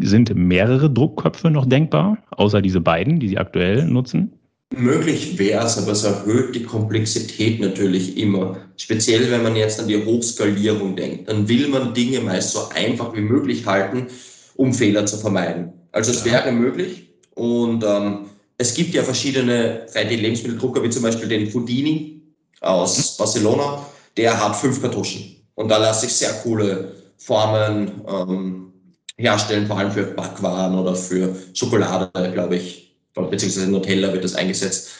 Sind 0.00 0.34
mehrere 0.34 0.90
Druckköpfe 0.90 1.50
noch 1.50 1.66
denkbar, 1.66 2.18
außer 2.32 2.60
diese 2.62 2.80
beiden, 2.80 3.18
die 3.18 3.28
Sie 3.28 3.38
aktuell 3.38 3.84
nutzen? 3.86 4.32
Möglich 4.76 5.36
wäre 5.36 5.66
es, 5.66 5.78
aber 5.78 5.92
es 5.92 6.04
erhöht 6.04 6.54
die 6.54 6.62
Komplexität 6.62 7.60
natürlich 7.60 8.16
immer. 8.16 8.56
Speziell 8.76 9.28
wenn 9.30 9.42
man 9.42 9.56
jetzt 9.56 9.80
an 9.80 9.88
die 9.88 10.04
Hochskalierung 10.04 10.94
denkt. 10.94 11.28
Dann 11.28 11.48
will 11.48 11.68
man 11.68 11.92
Dinge 11.92 12.20
meist 12.20 12.52
so 12.52 12.68
einfach 12.74 13.14
wie 13.16 13.20
möglich 13.20 13.66
halten, 13.66 14.06
um 14.54 14.72
Fehler 14.72 15.06
zu 15.06 15.16
vermeiden. 15.16 15.72
Also 15.90 16.12
es 16.12 16.24
ja. 16.24 16.32
wäre 16.32 16.52
möglich. 16.52 17.08
Und 17.34 17.82
ähm, 17.84 18.26
es 18.58 18.74
gibt 18.74 18.94
ja 18.94 19.02
verschiedene 19.02 19.86
3D-Lebensmitteldrucker, 19.92 20.82
wie 20.84 20.90
zum 20.90 21.02
Beispiel 21.02 21.28
den 21.28 21.50
Fudini 21.50 22.22
aus. 22.60 23.16
Barcelona. 23.16 23.84
Der 24.16 24.38
hat 24.38 24.54
fünf 24.54 24.80
Kartuschen. 24.80 25.36
Und 25.54 25.68
da 25.68 25.78
lasse 25.78 26.06
ich 26.06 26.12
sehr 26.12 26.32
coole 26.42 26.92
Formen 27.16 28.02
ähm, 28.06 28.69
herstellen, 29.20 29.66
vor 29.66 29.78
allem 29.78 29.92
für 29.92 30.04
Backwaren 30.04 30.78
oder 30.78 30.94
für 30.94 31.34
Schokolade, 31.54 32.10
glaube 32.32 32.56
ich 32.56 32.90
beziehungsweise 33.14 33.70
Nutella 33.70 34.12
wird 34.12 34.24
das 34.24 34.34
eingesetzt. 34.34 34.90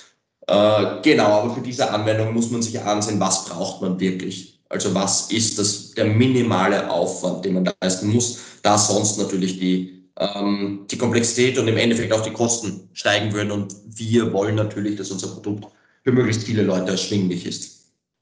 Äh, 0.47 1.01
genau, 1.03 1.27
aber 1.27 1.55
für 1.55 1.61
diese 1.61 1.91
Anwendung 1.91 2.35
muss 2.35 2.51
man 2.51 2.63
sich 2.63 2.81
ansehen, 2.81 3.21
was 3.21 3.47
braucht 3.47 3.81
man 3.81 3.99
wirklich. 4.01 4.61
Also 4.69 4.95
was 4.95 5.31
ist 5.31 5.59
das, 5.59 5.93
der 5.93 6.07
minimale 6.07 6.91
Aufwand, 6.91 7.45
den 7.45 7.55
man 7.55 7.71
leisten 7.81 8.09
muss, 8.09 8.39
da 8.63 8.79
sonst 8.79 9.19
natürlich 9.19 9.59
die, 9.59 10.05
ähm, 10.19 10.87
die 10.91 10.99
Komplexität 10.99 11.59
und 11.59 11.69
im 11.69 11.77
Endeffekt 11.77 12.13
auch 12.13 12.23
die 12.23 12.33
Kosten 12.33 12.89
steigen 12.93 13.33
würden. 13.33 13.51
Und 13.51 13.75
wir 13.87 14.33
wollen 14.33 14.55
natürlich, 14.55 14.97
dass 14.97 15.11
unser 15.11 15.29
Produkt 15.29 15.67
für 16.05 16.13
möglichst 16.13 16.45
viele 16.45 16.63
Leute 16.63 16.93
erschwinglich 16.93 17.47
ist. 17.47 17.80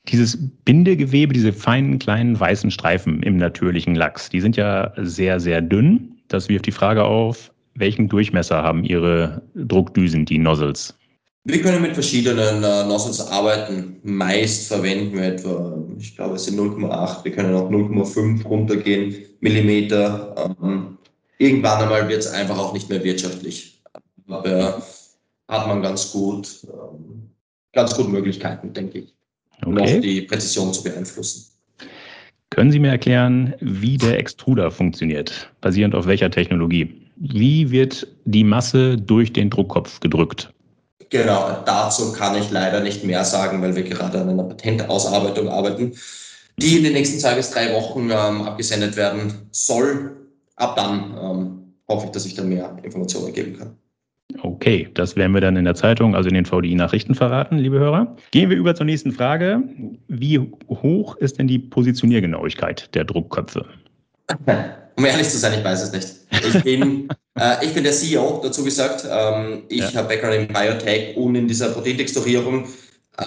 Dieses 0.09 0.39
Bindegewebe, 0.65 1.35
diese 1.35 1.53
feinen 1.53 1.99
kleinen 1.99 2.39
weißen 2.39 2.71
Streifen 2.71 3.23
im 3.23 3.37
natürlichen 3.37 3.95
Lachs, 3.95 4.31
die 4.31 4.41
sind 4.41 4.57
ja 4.57 4.93
sehr, 4.97 5.39
sehr 5.39 5.61
dünn. 5.61 6.17
Das 6.29 6.49
wirft 6.49 6.67
die 6.67 6.73
Frage 6.73 7.05
auf, 7.05 7.53
welchen 7.75 8.09
Durchmesser 8.09 8.63
haben 8.63 8.85
Ihre 8.85 9.43
Druckdüsen, 9.55 10.25
die 10.25 10.39
Nozzles? 10.39 10.95
Wir 11.45 11.63
können 11.63 11.83
mit 11.83 11.95
verschiedenen 11.95 12.63
äh, 12.63 12.85
Nozzles 12.85 13.21
arbeiten. 13.21 13.97
Meist 14.03 14.69
verwenden 14.69 15.15
wir 15.17 15.25
etwa, 15.25 15.79
ich 15.99 16.15
glaube, 16.17 16.37
es 16.37 16.45
sind 16.45 16.59
0,8. 16.59 17.25
Wir 17.25 17.33
können 17.33 17.55
auch 17.55 17.71
0,5 17.71 18.45
runtergehen, 18.45 19.15
Millimeter. 19.41 20.57
Ähm, 20.63 20.99
irgendwann 21.39 21.83
einmal 21.83 22.09
wird 22.09 22.21
es 22.21 22.27
einfach 22.29 22.59
auch 22.59 22.73
nicht 22.73 22.89
mehr 22.89 23.03
wirtschaftlich. 23.05 23.83
Aber 24.29 24.83
hat 25.49 25.67
man 25.69 25.81
ganz 25.81 26.13
gut, 26.13 26.49
ähm, 26.65 27.31
ganz 27.73 27.95
gut 27.95 28.09
Möglichkeiten, 28.09 28.73
denke 28.75 28.99
ich, 28.99 29.18
okay. 29.65 29.95
noch 29.95 30.01
die 30.01 30.23
Präzision 30.23 30.73
zu 30.73 30.83
beeinflussen. 30.83 31.45
Können 32.51 32.73
Sie 32.73 32.79
mir 32.79 32.91
erklären, 32.91 33.55
wie 33.61 33.99
der 33.99 34.19
Extruder 34.19 34.71
funktioniert? 34.71 35.51
Basierend 35.61 35.95
auf 35.95 36.07
welcher 36.07 36.31
Technologie? 36.31 36.93
Wie 37.17 37.71
wird 37.71 38.07
die 38.25 38.45
Masse 38.45 38.97
durch 38.97 39.33
den 39.33 39.51
Druckkopf 39.51 40.01
gedrückt? 40.01 40.53
Genau, 41.11 41.63
dazu 41.65 42.13
kann 42.13 42.37
ich 42.37 42.51
leider 42.51 42.81
nicht 42.81 43.05
mehr 43.05 43.25
sagen, 43.25 43.63
weil 43.63 43.75
wir 43.75 43.83
gerade 43.83 44.21
an 44.21 44.29
einer 44.29 44.45
Patentausarbeitung 44.45 45.49
arbeiten, 45.49 45.93
die 46.59 46.77
in 46.77 46.85
den 46.85 46.93
nächsten 46.93 47.19
zwei 47.19 47.35
bis 47.35 47.51
drei 47.51 47.73
Wochen 47.75 48.11
ähm, 48.11 48.43
abgesendet 48.43 48.97
werden 48.97 49.49
soll. 49.51 50.17
Ab 50.57 50.77
dann 50.77 51.17
ähm, 51.21 51.75
hoffe 51.89 52.07
ich, 52.07 52.13
dass 52.13 52.27
ich 52.27 52.35
dann 52.35 52.49
mehr 52.49 52.77
Informationen 52.83 53.33
geben 53.33 53.57
kann. 53.57 53.77
Okay, 54.43 54.89
das 54.95 55.17
werden 55.17 55.33
wir 55.33 55.41
dann 55.41 55.57
in 55.57 55.65
der 55.65 55.75
Zeitung, 55.75 56.15
also 56.15 56.29
in 56.29 56.35
den 56.35 56.45
VDI-Nachrichten 56.45 57.15
verraten, 57.15 57.59
liebe 57.59 57.79
Hörer. 57.79 58.17
Gehen 58.31 58.51
wir 58.51 58.57
über 58.57 58.75
zur 58.75 58.87
nächsten 58.87 59.13
Frage. 59.13 59.63
Wie 60.09 60.39
hoch 60.69 61.17
ist 61.17 61.39
denn 61.39 61.49
die 61.49 61.59
Positioniergenauigkeit 61.59 62.95
der 62.95 63.05
Druckköpfe? 63.05 63.65
Um 64.99 65.05
ehrlich 65.05 65.29
zu 65.29 65.39
sein, 65.39 65.57
ich 65.57 65.65
weiß 65.65 65.81
es 65.81 65.93
nicht. 65.93 66.09
Ich 66.45 66.65
bin, 66.65 67.09
äh, 67.39 67.65
ich 67.65 67.73
bin 67.73 67.85
der 67.85 67.93
CEO, 67.93 68.41
dazu 68.43 68.65
gesagt. 68.65 69.07
Ähm, 69.09 69.63
ich 69.69 69.79
ja. 69.79 69.95
habe 69.95 70.09
Background 70.09 70.35
in 70.35 70.49
Biotech 70.49 71.17
und 71.17 71.37
in 71.37 71.47
dieser 71.47 71.69
Proteintexturierung. 71.69 72.65
Äh, 73.17 73.25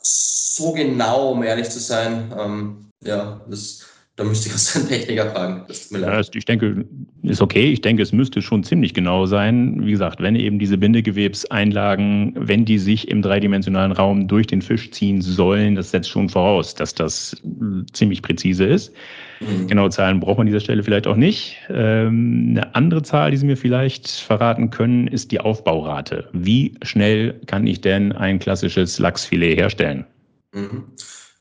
so 0.00 0.72
genau, 0.72 1.30
um 1.30 1.44
ehrlich 1.44 1.70
zu 1.70 1.78
sein, 1.78 2.32
ähm, 2.36 2.88
ja, 3.04 3.40
das 3.48 3.86
da 4.16 4.24
müsste 4.24 4.48
ich 4.48 4.54
aus 4.54 4.76
einem 4.76 4.88
Techniker 4.88 5.30
fragen. 5.30 5.64
Ja, 5.90 6.20
ich 6.20 6.44
denke, 6.44 6.84
ist 7.22 7.40
okay. 7.40 7.72
Ich 7.72 7.80
denke, 7.80 8.02
es 8.02 8.12
müsste 8.12 8.42
schon 8.42 8.62
ziemlich 8.62 8.92
genau 8.92 9.24
sein. 9.26 9.84
Wie 9.86 9.90
gesagt, 9.90 10.20
wenn 10.20 10.36
eben 10.36 10.58
diese 10.58 10.76
Bindegewebseinlagen, 10.76 12.34
wenn 12.36 12.64
die 12.64 12.78
sich 12.78 13.08
im 13.08 13.22
dreidimensionalen 13.22 13.92
Raum 13.92 14.28
durch 14.28 14.46
den 14.46 14.60
Fisch 14.60 14.90
ziehen 14.90 15.22
sollen, 15.22 15.76
das 15.76 15.92
setzt 15.92 16.10
schon 16.10 16.28
voraus, 16.28 16.74
dass 16.74 16.94
das 16.94 17.36
hm, 17.42 17.86
ziemlich 17.92 18.20
präzise 18.20 18.64
ist. 18.64 18.92
Mhm. 19.40 19.66
Genaue 19.66 19.90
Zahlen 19.90 20.20
braucht 20.20 20.36
man 20.38 20.46
an 20.46 20.52
dieser 20.52 20.60
Stelle 20.60 20.82
vielleicht 20.82 21.06
auch 21.06 21.16
nicht. 21.16 21.56
Ähm, 21.70 22.48
eine 22.50 22.74
andere 22.74 23.02
Zahl, 23.02 23.30
die 23.30 23.38
Sie 23.38 23.46
mir 23.46 23.56
vielleicht 23.56 24.08
verraten 24.08 24.70
können, 24.70 25.06
ist 25.08 25.32
die 25.32 25.40
Aufbaurate. 25.40 26.28
Wie 26.32 26.74
schnell 26.82 27.40
kann 27.46 27.66
ich 27.66 27.80
denn 27.80 28.12
ein 28.12 28.38
klassisches 28.38 28.98
Lachsfilet 28.98 29.56
herstellen? 29.56 30.04
Mhm. 30.52 30.84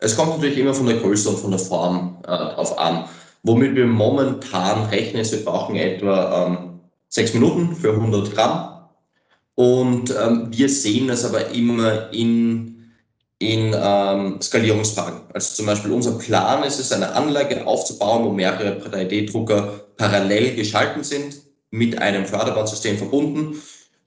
Es 0.02 0.16
kommt 0.16 0.32
natürlich 0.32 0.58
immer 0.58 0.74
von 0.74 0.88
der 0.88 0.98
Größe 0.98 1.30
und 1.30 1.38
von 1.38 1.52
der 1.52 1.60
Form 1.60 2.18
äh, 2.24 2.28
drauf 2.28 2.78
an. 2.78 3.06
Womit 3.44 3.76
wir 3.76 3.86
momentan 3.86 4.86
rechnen, 4.86 5.22
ist, 5.22 5.32
wir 5.32 5.46
brauchen 5.46 5.76
etwa 5.76 6.48
ähm, 6.48 6.80
sechs 7.08 7.34
Minuten 7.34 7.76
für 7.76 7.92
100 7.92 8.34
Gramm. 8.34 8.90
Und 9.54 10.14
ähm, 10.20 10.48
wir 10.50 10.70
sehen 10.70 11.10
es 11.12 11.24
aber 11.24 11.50
immer 11.50 12.12
in, 12.12 12.92
in 13.38 13.76
ähm, 13.78 14.42
Skalierungsfragen. 14.42 15.22
Also 15.34 15.54
zum 15.54 15.68
Beispiel 15.68 15.92
unser 15.92 16.18
Plan 16.18 16.64
ist 16.64 16.80
es, 16.80 16.92
eine 16.92 17.14
Anlage 17.14 17.68
aufzubauen, 17.68 18.26
wo 18.26 18.32
mehrere 18.32 18.80
3D-Drucker 18.80 19.82
parallel 19.98 20.56
geschalten 20.56 21.04
sind, 21.04 21.36
mit 21.70 22.02
einem 22.02 22.26
Förderbandsystem 22.26 22.98
verbunden 22.98 23.62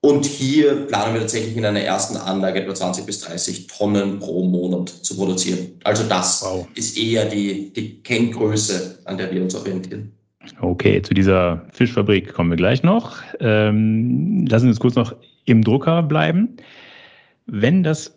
und 0.05 0.27
hier 0.27 0.85
planen 0.87 1.15
wir 1.15 1.23
tatsächlich 1.23 1.57
in 1.57 1.65
einer 1.65 1.81
ersten 1.81 2.19
Anlage 2.19 2.61
etwa 2.61 2.75
20 2.75 3.07
bis 3.07 3.21
30 3.21 3.69
Tonnen 3.69 4.19
pro 4.19 4.45
Monat 4.45 4.91
zu 4.91 5.17
produzieren. 5.17 5.81
Also 5.83 6.07
das 6.07 6.43
wow. 6.45 6.69
ist 6.75 6.99
eher 6.99 7.25
die, 7.25 7.73
die 7.73 8.03
Kenngröße, 8.03 8.99
an 9.07 9.17
der 9.17 9.33
wir 9.33 9.41
uns 9.41 9.55
orientieren. 9.55 10.13
Okay, 10.61 11.01
zu 11.01 11.15
dieser 11.15 11.65
Fischfabrik 11.73 12.35
kommen 12.35 12.51
wir 12.51 12.59
gleich 12.59 12.83
noch. 12.83 13.17
Ähm, 13.41 14.45
lassen 14.47 14.65
Sie 14.65 14.69
uns 14.73 14.81
kurz 14.81 14.95
noch 14.95 15.17
im 15.47 15.65
Drucker 15.65 16.03
bleiben. 16.03 16.59
Wenn 17.47 17.83
das 17.83 18.15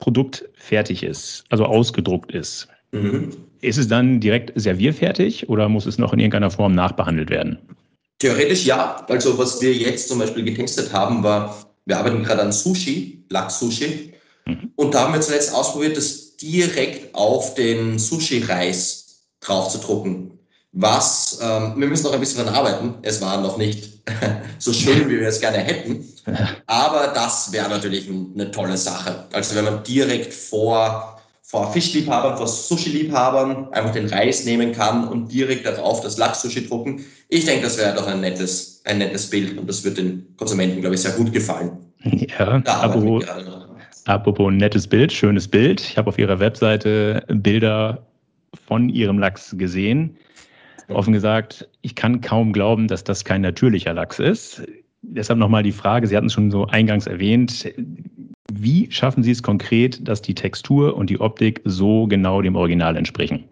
Produkt 0.00 0.46
fertig 0.52 1.02
ist, 1.02 1.44
also 1.48 1.64
ausgedruckt 1.64 2.30
ist, 2.32 2.68
mhm. 2.90 3.30
ist 3.62 3.78
es 3.78 3.88
dann 3.88 4.20
direkt 4.20 4.52
servierfertig 4.54 5.48
oder 5.48 5.70
muss 5.70 5.86
es 5.86 5.96
noch 5.96 6.12
in 6.12 6.18
irgendeiner 6.18 6.50
Form 6.50 6.74
nachbehandelt 6.74 7.30
werden? 7.30 7.56
Theoretisch 8.22 8.64
ja. 8.66 9.04
Also 9.08 9.36
was 9.36 9.60
wir 9.60 9.74
jetzt 9.74 10.06
zum 10.06 10.20
Beispiel 10.20 10.44
getestet 10.44 10.92
haben, 10.92 11.24
war, 11.24 11.56
wir 11.86 11.98
arbeiten 11.98 12.22
gerade 12.22 12.42
an 12.42 12.52
Sushi, 12.52 13.24
Lachs-Sushi. 13.28 14.14
Mhm. 14.46 14.70
Und 14.76 14.94
da 14.94 15.00
haben 15.00 15.12
wir 15.12 15.20
zuletzt 15.20 15.52
ausprobiert, 15.52 15.96
das 15.96 16.36
direkt 16.36 17.12
auf 17.16 17.54
den 17.54 17.98
Sushi-Reis 17.98 19.24
drauf 19.40 19.70
zu 19.70 19.78
drucken. 19.78 20.38
Was, 20.70 21.40
ähm, 21.42 21.74
wir 21.76 21.88
müssen 21.88 22.04
noch 22.04 22.12
ein 22.12 22.20
bisschen 22.20 22.44
daran 22.44 22.54
arbeiten. 22.54 22.94
Es 23.02 23.20
war 23.20 23.40
noch 23.40 23.56
nicht 23.56 23.88
so 24.60 24.72
schön, 24.72 25.10
wie 25.10 25.18
wir 25.18 25.26
es 25.26 25.40
gerne 25.40 25.58
hätten. 25.58 26.06
Aber 26.66 27.08
das 27.08 27.50
wäre 27.50 27.68
natürlich 27.68 28.08
eine 28.08 28.52
tolle 28.52 28.76
Sache. 28.76 29.26
Also 29.32 29.56
wenn 29.56 29.64
man 29.64 29.82
direkt 29.82 30.32
vor, 30.32 31.20
vor 31.42 31.72
Fischliebhabern, 31.72 32.36
vor 32.36 32.46
Sushi-Liebhabern 32.46 33.72
einfach 33.72 33.92
den 33.92 34.06
Reis 34.06 34.44
nehmen 34.44 34.70
kann 34.70 35.08
und 35.08 35.26
direkt 35.26 35.66
darauf 35.66 36.02
das 36.02 36.18
Lachs-Sushi 36.18 36.68
drucken. 36.68 37.04
Ich 37.32 37.46
denke, 37.46 37.62
das 37.62 37.78
wäre 37.78 37.94
doch 37.94 38.06
ein 38.06 38.20
nettes, 38.20 38.82
ein 38.84 38.98
nettes 38.98 39.30
Bild 39.30 39.56
und 39.56 39.66
das 39.66 39.82
wird 39.84 39.96
den 39.96 40.26
Konsumenten, 40.36 40.82
glaube 40.82 40.96
ich, 40.96 41.00
sehr 41.00 41.12
gut 41.12 41.32
gefallen. 41.32 41.70
Ja, 42.38 42.60
apropos, 42.64 43.24
apropos 44.04 44.52
nettes 44.52 44.86
Bild, 44.86 45.12
schönes 45.12 45.48
Bild. 45.48 45.80
Ich 45.80 45.96
habe 45.96 46.08
auf 46.08 46.18
Ihrer 46.18 46.40
Webseite 46.40 47.24
Bilder 47.28 48.04
von 48.66 48.90
Ihrem 48.90 49.18
Lachs 49.18 49.54
gesehen. 49.56 50.16
Offen 50.88 51.14
gesagt, 51.14 51.68
ich 51.80 51.94
kann 51.94 52.20
kaum 52.20 52.52
glauben, 52.52 52.86
dass 52.86 53.04
das 53.04 53.24
kein 53.24 53.40
natürlicher 53.40 53.94
Lachs 53.94 54.18
ist. 54.18 54.62
Deshalb 55.00 55.38
nochmal 55.38 55.62
die 55.62 55.72
Frage, 55.72 56.08
Sie 56.08 56.16
hatten 56.16 56.26
es 56.26 56.34
schon 56.34 56.50
so 56.50 56.66
eingangs 56.66 57.06
erwähnt, 57.06 57.72
wie 58.52 58.90
schaffen 58.90 59.22
Sie 59.22 59.30
es 59.30 59.42
konkret, 59.42 60.06
dass 60.06 60.20
die 60.20 60.34
Textur 60.34 60.96
und 60.96 61.08
die 61.08 61.20
Optik 61.20 61.62
so 61.64 62.06
genau 62.08 62.42
dem 62.42 62.56
Original 62.56 62.96
entsprechen? 62.96 63.44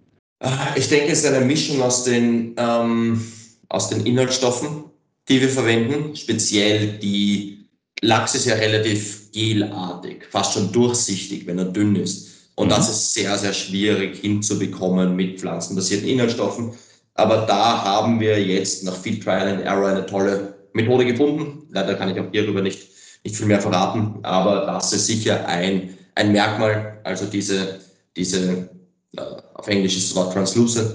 Ich 0.75 0.89
denke, 0.89 1.13
es 1.13 1.25
ist 1.25 1.33
eine 1.33 1.45
Mischung 1.47 1.81
aus 1.83 2.05
den, 2.05 2.55
ähm, 2.59 3.23
aus 3.71 3.89
den 3.89 4.05
Inhaltsstoffen, 4.05 4.85
die 5.29 5.41
wir 5.41 5.49
verwenden. 5.49 6.15
Speziell 6.15 6.99
die 6.99 7.65
Lachs 8.03 8.35
ist 8.35 8.47
ja 8.47 8.55
relativ 8.55 9.31
gelartig, 9.33 10.27
fast 10.31 10.55
schon 10.55 10.73
durchsichtig, 10.73 11.47
wenn 11.47 11.59
er 11.59 11.67
dünn 11.67 11.97
ist. 11.97 12.29
Und 12.57 12.67
mhm. 12.67 12.71
das 12.73 12.91
ist 12.91 13.15
sehr, 13.15 13.39
sehr 13.39 13.53
schwierig 13.53 14.19
hinzubekommen 14.19 15.17
mit 15.17 15.41
pflanzenbasierten 15.41 16.09
Inhaltsstoffen. 16.09 16.73
Aber 17.15 17.47
da 17.47 17.85
haben 17.85 18.21
wir 18.21 18.43
jetzt 18.43 18.85
nach 18.85 18.97
viel 18.97 19.21
Trial 19.21 19.49
and 19.49 19.63
Error 19.63 19.89
eine 19.89 20.07
tolle 20.07 20.55
Methode 20.73 21.07
gefunden. 21.07 21.67
Leider 21.71 21.95
kann 21.95 22.11
ich 22.11 22.21
auch 22.21 22.31
hierüber 22.33 22.63
nicht, 22.63 22.89
nicht 23.25 23.37
viel 23.37 23.47
mehr 23.47 23.61
verraten, 23.61 24.19
aber 24.23 24.67
das 24.67 24.93
ist 24.93 25.07
sicher 25.07 25.47
ein, 25.47 25.97
ein 26.15 26.33
Merkmal, 26.33 27.01
also 27.05 27.27
diese, 27.27 27.81
diese 28.17 28.69
äh, 29.17 29.21
auf 29.55 29.69
Englisch 29.69 29.97
ist 29.97 30.11
das 30.11 30.17
Wort 30.17 30.33
translucent, 30.33 30.93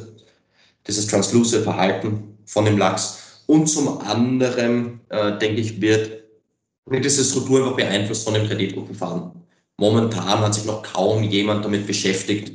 dieses 0.87 1.07
translucent 1.07 1.63
Verhalten 1.63 2.34
von 2.45 2.65
dem 2.65 2.77
Lachs. 2.77 3.43
Und 3.47 3.67
zum 3.67 3.99
anderen, 3.99 5.01
äh, 5.09 5.37
denke 5.37 5.61
ich, 5.61 5.79
wird, 5.81 6.23
wird 6.85 7.05
diese 7.05 7.23
Struktur 7.23 7.59
einfach 7.59 7.75
beeinflusst 7.75 8.23
von 8.23 8.33
dem 8.33 8.47
3D-Druckverfahren. 8.47 9.31
Momentan 9.77 10.39
hat 10.39 10.53
sich 10.53 10.65
noch 10.65 10.83
kaum 10.83 11.23
jemand 11.23 11.65
damit 11.65 11.85
beschäftigt, 11.85 12.53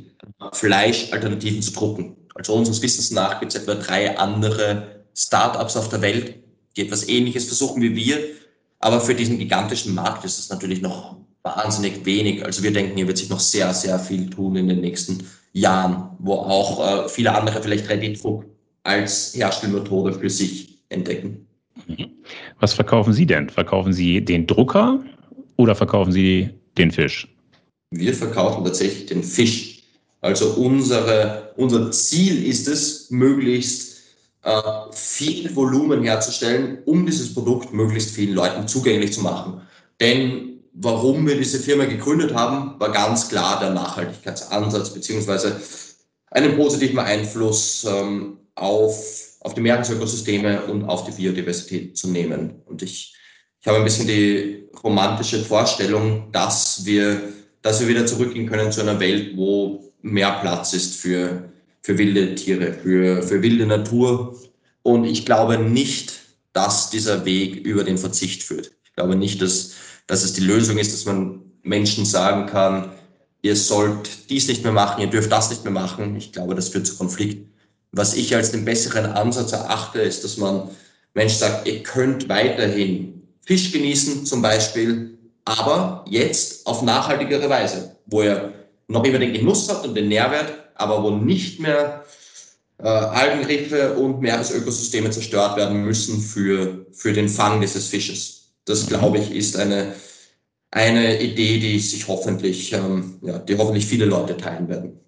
Fleischalternativen 0.53 1.61
zu 1.61 1.71
drucken. 1.71 2.17
Also 2.35 2.53
unseres 2.53 2.81
Wissens 2.81 3.11
nach 3.11 3.39
gibt 3.39 3.53
es 3.53 3.61
etwa 3.61 3.75
drei 3.75 4.17
andere 4.17 5.03
Startups 5.15 5.77
auf 5.77 5.89
der 5.89 6.01
Welt, 6.01 6.35
die 6.75 6.81
etwas 6.81 7.07
Ähnliches 7.07 7.45
versuchen 7.45 7.81
wie 7.81 7.95
wir. 7.95 8.17
Aber 8.79 8.99
für 8.99 9.13
diesen 9.13 9.37
gigantischen 9.37 9.93
Markt 9.93 10.25
ist 10.25 10.39
es 10.39 10.49
natürlich 10.49 10.81
noch 10.81 11.17
wahnsinnig 11.43 12.05
wenig. 12.05 12.43
Also 12.43 12.63
wir 12.63 12.73
denken, 12.73 12.95
hier 12.97 13.07
wird 13.07 13.17
sich 13.17 13.29
noch 13.29 13.39
sehr, 13.39 13.73
sehr 13.73 13.99
viel 13.99 14.29
tun 14.29 14.55
in 14.55 14.67
den 14.67 14.81
nächsten 14.81 15.27
Jahren, 15.53 16.15
wo 16.19 16.33
auch 16.33 17.05
äh, 17.05 17.09
viele 17.09 17.35
andere 17.35 17.61
vielleicht 17.61 17.89
3D-Druck 17.89 18.45
als 18.83 19.33
Herstellmethode 19.35 20.13
für 20.13 20.29
sich 20.29 20.79
entdecken. 20.89 21.47
Mhm. 21.87 22.11
Was 22.59 22.73
verkaufen 22.73 23.13
Sie 23.13 23.25
denn? 23.25 23.49
Verkaufen 23.49 23.93
Sie 23.93 24.23
den 24.23 24.47
Drucker 24.47 25.03
oder 25.57 25.75
verkaufen 25.75 26.11
Sie 26.11 26.49
den 26.77 26.91
Fisch? 26.91 27.27
Wir 27.91 28.13
verkaufen 28.13 28.63
tatsächlich 28.63 29.07
den 29.07 29.23
Fisch. 29.23 29.83
Also 30.21 30.51
unsere, 30.53 31.53
unser 31.57 31.91
Ziel 31.91 32.45
ist 32.45 32.67
es, 32.67 33.09
möglichst 33.09 34.01
äh, 34.43 34.61
viel 34.91 35.53
Volumen 35.55 36.03
herzustellen, 36.03 36.79
um 36.85 37.05
dieses 37.05 37.33
Produkt 37.33 37.73
möglichst 37.73 38.11
vielen 38.11 38.35
Leuten 38.35 38.67
zugänglich 38.67 39.13
zu 39.13 39.21
machen. 39.21 39.61
Denn 39.99 40.59
warum 40.73 41.27
wir 41.27 41.37
diese 41.37 41.59
Firma 41.59 41.85
gegründet 41.85 42.33
haben, 42.33 42.79
war 42.79 42.91
ganz 42.91 43.29
klar 43.29 43.59
der 43.59 43.71
Nachhaltigkeitsansatz 43.71 44.93
beziehungsweise 44.93 45.59
einen 46.31 46.55
positiven 46.55 46.99
Einfluss 46.99 47.83
ähm, 47.83 48.37
auf, 48.55 49.37
auf 49.41 49.53
die 49.53 49.61
Meeresökosysteme 49.61 50.65
und 50.65 50.83
auf 50.83 51.05
die 51.05 51.11
Biodiversität 51.11 51.97
zu 51.97 52.09
nehmen. 52.09 52.61
Und 52.65 52.81
ich, 52.81 53.15
ich 53.59 53.67
habe 53.67 53.77
ein 53.77 53.83
bisschen 53.83 54.07
die 54.07 54.69
romantische 54.83 55.43
Vorstellung, 55.43 56.31
dass 56.31 56.85
wir, 56.85 57.21
dass 57.61 57.79
wir 57.79 57.87
wieder 57.87 58.05
zurückgehen 58.05 58.47
können 58.47 58.71
zu 58.71 58.81
einer 58.81 58.99
Welt, 58.99 59.35
wo 59.35 59.93
mehr 60.01 60.39
Platz 60.41 60.73
ist 60.73 60.95
für, 60.95 61.51
für 61.81 61.97
wilde 61.97 62.35
Tiere, 62.35 62.73
für, 62.73 63.23
für 63.23 63.41
wilde 63.41 63.65
Natur. 63.65 64.39
Und 64.83 65.05
ich 65.05 65.25
glaube 65.25 65.57
nicht, 65.57 66.13
dass 66.53 66.89
dieser 66.89 67.25
Weg 67.25 67.65
über 67.65 67.83
den 67.83 67.97
Verzicht 67.97 68.43
führt. 68.43 68.71
Ich 68.83 68.93
glaube 68.93 69.15
nicht, 69.15 69.41
dass, 69.41 69.73
dass 70.07 70.23
es 70.23 70.33
die 70.33 70.41
Lösung 70.41 70.77
ist, 70.77 70.93
dass 70.93 71.05
man 71.05 71.41
Menschen 71.63 72.05
sagen 72.05 72.47
kann, 72.47 72.91
ihr 73.41 73.55
sollt 73.55 74.29
dies 74.29 74.47
nicht 74.47 74.63
mehr 74.63 74.73
machen, 74.73 75.01
ihr 75.01 75.07
dürft 75.07 75.31
das 75.31 75.49
nicht 75.49 75.63
mehr 75.63 75.73
machen. 75.73 76.15
Ich 76.15 76.31
glaube, 76.31 76.55
das 76.55 76.69
führt 76.69 76.87
zu 76.87 76.97
Konflikt. 76.97 77.47
Was 77.91 78.13
ich 78.13 78.35
als 78.35 78.51
den 78.51 78.65
besseren 78.65 79.05
Ansatz 79.05 79.51
erachte, 79.51 79.99
ist, 79.99 80.23
dass 80.23 80.37
man 80.37 80.69
Menschen 81.13 81.39
sagt, 81.39 81.67
ihr 81.67 81.83
könnt 81.83 82.29
weiterhin 82.29 83.21
Fisch 83.45 83.71
genießen 83.71 84.25
zum 84.25 84.41
Beispiel, 84.41 85.17
aber 85.45 86.05
jetzt 86.07 86.65
auf 86.65 86.81
nachhaltigere 86.83 87.49
Weise, 87.49 87.95
wo 88.05 88.21
ihr 88.21 88.53
noch 88.87 89.03
immer 89.03 89.19
den 89.19 89.33
Genuss 89.33 89.69
hat 89.69 89.85
und 89.85 89.95
den 89.95 90.07
Nährwert, 90.07 90.53
aber 90.75 91.03
wo 91.03 91.11
nicht 91.11 91.59
mehr 91.59 92.05
äh, 92.77 92.87
Algenriffe 92.87 93.93
und 93.93 94.21
Meeresökosysteme 94.21 95.09
zerstört 95.09 95.57
werden 95.57 95.83
müssen 95.83 96.21
für, 96.21 96.85
für 96.91 97.13
den 97.13 97.29
Fang 97.29 97.61
dieses 97.61 97.87
Fisches. 97.87 98.53
Das, 98.65 98.87
glaube 98.87 99.17
ich, 99.17 99.31
ist 99.31 99.57
eine, 99.57 99.93
eine 100.71 101.21
Idee, 101.21 101.59
die 101.59 101.79
sich 101.79 102.07
hoffentlich, 102.07 102.73
ähm, 102.73 103.19
ja, 103.21 103.39
die 103.39 103.57
hoffentlich 103.57 103.85
viele 103.85 104.05
Leute 104.05 104.37
teilen 104.37 104.69
werden. 104.69 104.99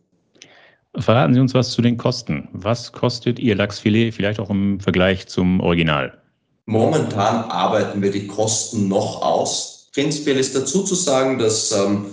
Verraten 0.95 1.34
Sie 1.34 1.39
uns 1.39 1.53
was 1.53 1.71
zu 1.71 1.82
den 1.82 1.97
Kosten. 1.97 2.49
Was 2.53 2.91
kostet 2.91 3.39
Ihr 3.39 3.56
Lachsfilet 3.56 4.13
vielleicht 4.13 4.39
auch 4.39 4.49
im 4.49 4.79
Vergleich 4.79 5.27
zum 5.27 5.60
Original? 5.60 6.17
Momentan 6.65 7.49
arbeiten 7.49 8.01
wir 8.01 8.12
die 8.12 8.27
Kosten 8.27 8.88
noch 8.88 9.21
aus. 9.21 9.89
Prinzipiell 9.93 10.38
ist 10.38 10.56
dazu 10.56 10.84
zu 10.84 10.95
sagen, 10.95 11.39
dass 11.39 11.71
ähm, 11.71 12.06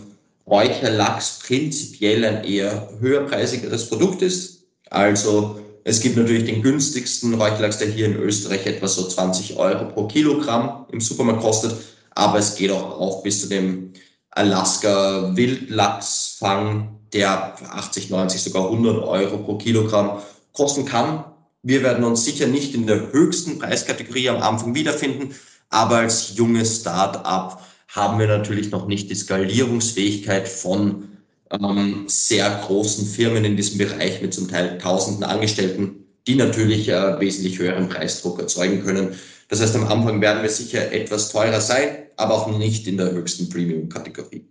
Räucherlachs 0.46 1.40
prinzipiell 1.46 2.24
ein 2.24 2.44
eher 2.44 2.88
höherpreisigeres 2.98 3.88
Produkt 3.88 4.22
ist. 4.22 4.64
Also 4.90 5.60
es 5.84 6.00
gibt 6.00 6.16
natürlich 6.16 6.44
den 6.44 6.62
günstigsten 6.62 7.34
Räucherlachs, 7.34 7.78
der 7.78 7.88
hier 7.88 8.06
in 8.06 8.16
Österreich 8.16 8.66
etwa 8.66 8.88
so 8.88 9.06
20 9.06 9.56
Euro 9.56 9.86
pro 9.86 10.08
Kilogramm 10.08 10.86
im 10.90 11.00
Supermarkt 11.00 11.42
kostet. 11.42 11.76
Aber 12.14 12.38
es 12.38 12.56
geht 12.56 12.70
auch 12.70 12.98
auf 12.98 13.22
bis 13.22 13.42
zu 13.42 13.48
dem 13.48 13.92
Alaska 14.30 15.36
Wildlachsfang, 15.36 17.00
der 17.12 17.54
80, 17.74 18.10
90, 18.10 18.42
sogar 18.42 18.64
100 18.64 19.02
Euro 19.02 19.38
pro 19.38 19.58
Kilogramm 19.58 20.22
kosten 20.52 20.84
kann. 20.84 21.24
Wir 21.62 21.82
werden 21.82 22.04
uns 22.04 22.24
sicher 22.24 22.46
nicht 22.46 22.74
in 22.74 22.86
der 22.86 23.12
höchsten 23.12 23.58
Preiskategorie 23.58 24.30
am 24.30 24.42
Anfang 24.42 24.74
wiederfinden, 24.74 25.34
aber 25.68 25.98
als 25.98 26.36
junges 26.36 26.80
Start-up 26.80 27.66
haben 27.88 28.18
wir 28.18 28.28
natürlich 28.28 28.70
noch 28.70 28.86
nicht 28.86 29.10
die 29.10 29.16
Skalierungsfähigkeit 29.16 30.48
von 30.48 31.08
ähm, 31.50 32.04
sehr 32.06 32.48
großen 32.66 33.06
Firmen 33.06 33.44
in 33.44 33.56
diesem 33.56 33.78
Bereich 33.78 34.22
mit 34.22 34.32
zum 34.32 34.48
Teil 34.48 34.78
tausenden 34.78 35.24
Angestellten, 35.24 36.06
die 36.26 36.36
natürlich 36.36 36.88
äh, 36.88 37.18
wesentlich 37.20 37.58
höheren 37.58 37.88
Preisdruck 37.88 38.38
erzeugen 38.38 38.84
können. 38.84 39.18
Das 39.50 39.60
heißt, 39.60 39.76
am 39.76 39.86
Anfang 39.86 40.20
werden 40.20 40.42
wir 40.42 40.48
sicher 40.48 40.90
etwas 40.92 41.30
teurer 41.30 41.60
sein, 41.60 42.06
aber 42.16 42.34
auch 42.34 42.56
nicht 42.56 42.86
in 42.86 42.96
der 42.96 43.10
höchsten 43.10 43.48
Premium-Kategorie. 43.48 44.44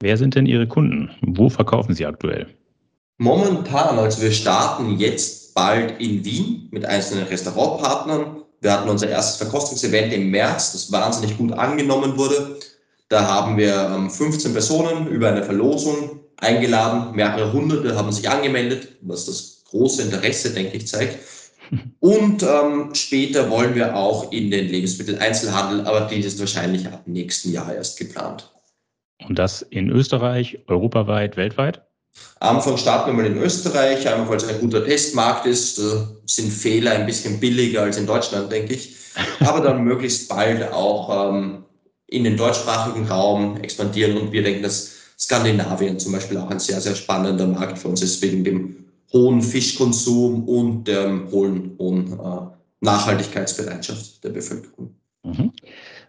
Wer 0.00 0.16
sind 0.16 0.34
denn 0.34 0.46
Ihre 0.46 0.66
Kunden? 0.66 1.10
Wo 1.22 1.48
verkaufen 1.48 1.94
Sie 1.94 2.04
aktuell? 2.04 2.48
Momentan, 3.18 3.98
also 3.98 4.20
wir 4.22 4.32
starten 4.32 4.98
jetzt 4.98 5.54
bald 5.54 6.00
in 6.00 6.24
Wien 6.24 6.68
mit 6.72 6.84
einzelnen 6.84 7.26
Restaurantpartnern 7.28 8.44
wir 8.64 8.72
hatten 8.72 8.88
unser 8.88 9.10
erstes 9.10 9.36
Verkostungsevent 9.36 10.10
im 10.14 10.30
März, 10.30 10.72
das 10.72 10.90
wahnsinnig 10.90 11.36
gut 11.36 11.52
angenommen 11.52 12.16
wurde. 12.16 12.58
Da 13.10 13.28
haben 13.28 13.58
wir 13.58 14.08
15 14.08 14.48
ähm, 14.48 14.52
Personen 14.54 15.06
über 15.08 15.28
eine 15.28 15.42
Verlosung 15.42 16.20
eingeladen. 16.38 17.14
Mehrere 17.14 17.52
hunderte 17.52 17.94
haben 17.94 18.10
sich 18.10 18.26
angemeldet, 18.26 18.88
was 19.02 19.26
das 19.26 19.64
große 19.68 20.00
Interesse, 20.00 20.54
denke 20.54 20.78
ich, 20.78 20.86
zeigt. 20.86 21.18
Und 22.00 22.42
ähm, 22.42 22.94
später 22.94 23.50
wollen 23.50 23.74
wir 23.74 23.96
auch 23.96 24.30
in 24.32 24.50
den 24.50 24.68
Lebensmitteleinzelhandel, 24.68 25.86
aber 25.86 26.02
dies 26.02 26.26
ist 26.26 26.40
wahrscheinlich 26.40 26.86
ab 26.86 27.02
nächsten 27.06 27.52
Jahr 27.52 27.74
erst 27.74 27.98
geplant. 27.98 28.50
Und 29.26 29.38
das 29.38 29.62
in 29.62 29.90
Österreich, 29.90 30.58
europaweit, 30.66 31.36
weltweit? 31.36 31.82
Am 32.40 32.56
Anfang 32.56 32.76
starten 32.76 33.10
wir 33.10 33.14
mal 33.14 33.26
in 33.26 33.38
Österreich, 33.38 34.06
einfach 34.08 34.28
weil 34.28 34.36
es 34.36 34.46
ein 34.46 34.60
guter 34.60 34.84
Testmarkt 34.84 35.46
ist. 35.46 35.78
Da 35.78 36.08
sind 36.26 36.52
Fehler 36.52 36.92
ein 36.92 37.06
bisschen 37.06 37.40
billiger 37.40 37.82
als 37.82 37.96
in 37.96 38.06
Deutschland, 38.06 38.52
denke 38.52 38.74
ich. 38.74 38.96
Aber 39.40 39.60
dann 39.60 39.82
möglichst 39.82 40.28
bald 40.28 40.72
auch 40.72 41.32
ähm, 41.32 41.64
in 42.06 42.24
den 42.24 42.36
deutschsprachigen 42.36 43.06
Raum 43.06 43.56
expandieren 43.62 44.16
und 44.16 44.32
wir 44.32 44.42
denken, 44.42 44.62
dass 44.62 44.92
Skandinavien 45.18 45.98
zum 45.98 46.12
Beispiel 46.12 46.36
auch 46.38 46.50
ein 46.50 46.60
sehr, 46.60 46.80
sehr 46.80 46.94
spannender 46.94 47.46
Markt 47.46 47.78
für 47.78 47.88
uns 47.88 48.02
ist, 48.02 48.20
wegen 48.22 48.44
dem 48.44 48.83
hohen 49.14 49.40
Fischkonsum 49.40 50.44
und 50.44 50.84
der 50.84 51.30
hohen, 51.30 51.76
hohen 51.78 52.12
äh, 52.12 52.40
Nachhaltigkeitsbereitschaft 52.80 54.22
der 54.22 54.30
Bevölkerung. 54.30 54.94
Mhm. 55.22 55.52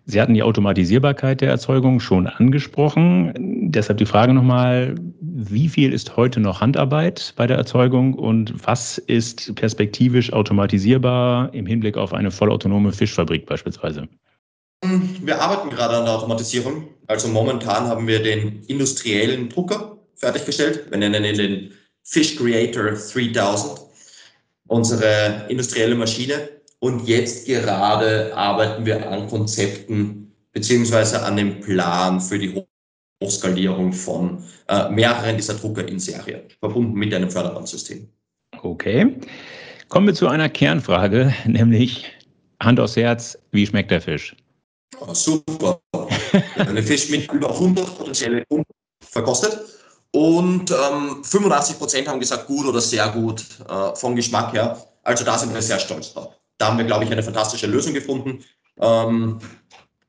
Sie 0.07 0.21
hatten 0.21 0.33
die 0.33 0.43
Automatisierbarkeit 0.43 1.41
der 1.41 1.49
Erzeugung 1.49 1.99
schon 1.99 2.27
angesprochen. 2.27 3.33
Deshalb 3.71 3.97
die 3.97 4.05
Frage 4.05 4.33
nochmal, 4.33 4.95
wie 5.21 5.67
viel 5.67 5.93
ist 5.93 6.15
heute 6.15 6.39
noch 6.39 6.61
Handarbeit 6.61 7.33
bei 7.35 7.47
der 7.47 7.57
Erzeugung 7.57 8.13
und 8.13 8.53
was 8.67 8.97
ist 8.97 9.55
perspektivisch 9.55 10.31
automatisierbar 10.33 11.51
im 11.53 11.65
Hinblick 11.65 11.97
auf 11.97 12.13
eine 12.13 12.29
vollautonome 12.29 12.91
Fischfabrik 12.91 13.45
beispielsweise? 13.45 14.07
Wir 15.23 15.41
arbeiten 15.41 15.69
gerade 15.69 15.97
an 15.97 16.05
der 16.05 16.13
Automatisierung. 16.13 16.87
Also 17.07 17.27
momentan 17.27 17.87
haben 17.87 18.07
wir 18.07 18.21
den 18.21 18.61
industriellen 18.67 19.49
Drucker 19.49 19.97
fertiggestellt. 20.15 20.85
Wir 20.91 20.97
nennen 20.97 21.23
ihn 21.23 21.37
den 21.37 21.71
Fish 22.05 22.37
Creator 22.37 22.91
3000, 22.91 23.81
unsere 24.67 25.45
industrielle 25.49 25.95
Maschine. 25.95 26.49
Und 26.79 27.07
jetzt 27.07 27.47
gerade 27.47 28.35
arbeiten 28.35 28.85
wir 28.85 29.09
an 29.11 29.27
Konzepten 29.27 30.31
beziehungsweise 30.51 31.21
an 31.23 31.35
dem 31.35 31.59
Plan 31.59 32.21
für 32.21 32.37
die 32.37 32.63
Hochskalierung 33.21 33.91
von 33.91 34.43
äh, 34.67 34.89
mehreren 34.89 35.35
dieser 35.35 35.55
Drucker 35.55 35.87
in 35.87 35.99
Serie, 35.99 36.43
verbunden 36.59 36.93
mit 36.93 37.13
einem 37.13 37.29
Förderbandsystem. 37.29 38.07
Okay. 38.61 39.15
Kommen 39.89 40.07
wir 40.07 40.13
zu 40.13 40.27
einer 40.27 40.49
Kernfrage, 40.49 41.33
nämlich 41.45 42.05
Hand 42.61 42.79
aufs 42.79 42.95
Herz, 42.95 43.37
wie 43.51 43.65
schmeckt 43.65 43.91
der 43.91 44.01
Fisch? 44.01 44.35
Oh, 44.99 45.13
super. 45.13 45.81
Ein 46.55 46.83
Fisch 46.83 47.09
mit 47.09 47.31
über 47.31 47.49
100 47.49 47.97
potenzielle 47.97 48.45
Kunden 48.45 48.71
verkostet. 49.01 49.59
Und 50.15 50.71
ähm, 50.71 51.25
85 51.25 51.77
Prozent 51.77 52.07
haben 52.07 52.21
gesagt, 52.21 52.47
gut 52.47 52.65
oder 52.65 52.79
sehr 52.79 53.09
gut 53.09 53.43
äh, 53.67 53.93
vom 53.95 54.15
Geschmack 54.15 54.53
her. 54.53 54.77
Also 55.03 55.25
da 55.25 55.37
sind 55.37 55.53
wir 55.53 55.61
sehr 55.61 55.77
stolz 55.77 56.13
drauf. 56.13 56.29
Da 56.57 56.67
haben 56.67 56.77
wir, 56.77 56.85
glaube 56.85 57.03
ich, 57.03 57.11
eine 57.11 57.21
fantastische 57.21 57.67
Lösung 57.67 57.93
gefunden. 57.93 58.39
Ähm, 58.79 59.39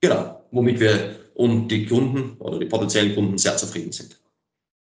genau, 0.00 0.44
womit 0.52 0.78
wir 0.78 1.16
und 1.34 1.66
die 1.72 1.86
Kunden 1.86 2.36
oder 2.38 2.60
die 2.60 2.66
potenziellen 2.66 3.16
Kunden 3.16 3.36
sehr 3.36 3.56
zufrieden 3.56 3.90
sind. 3.90 4.20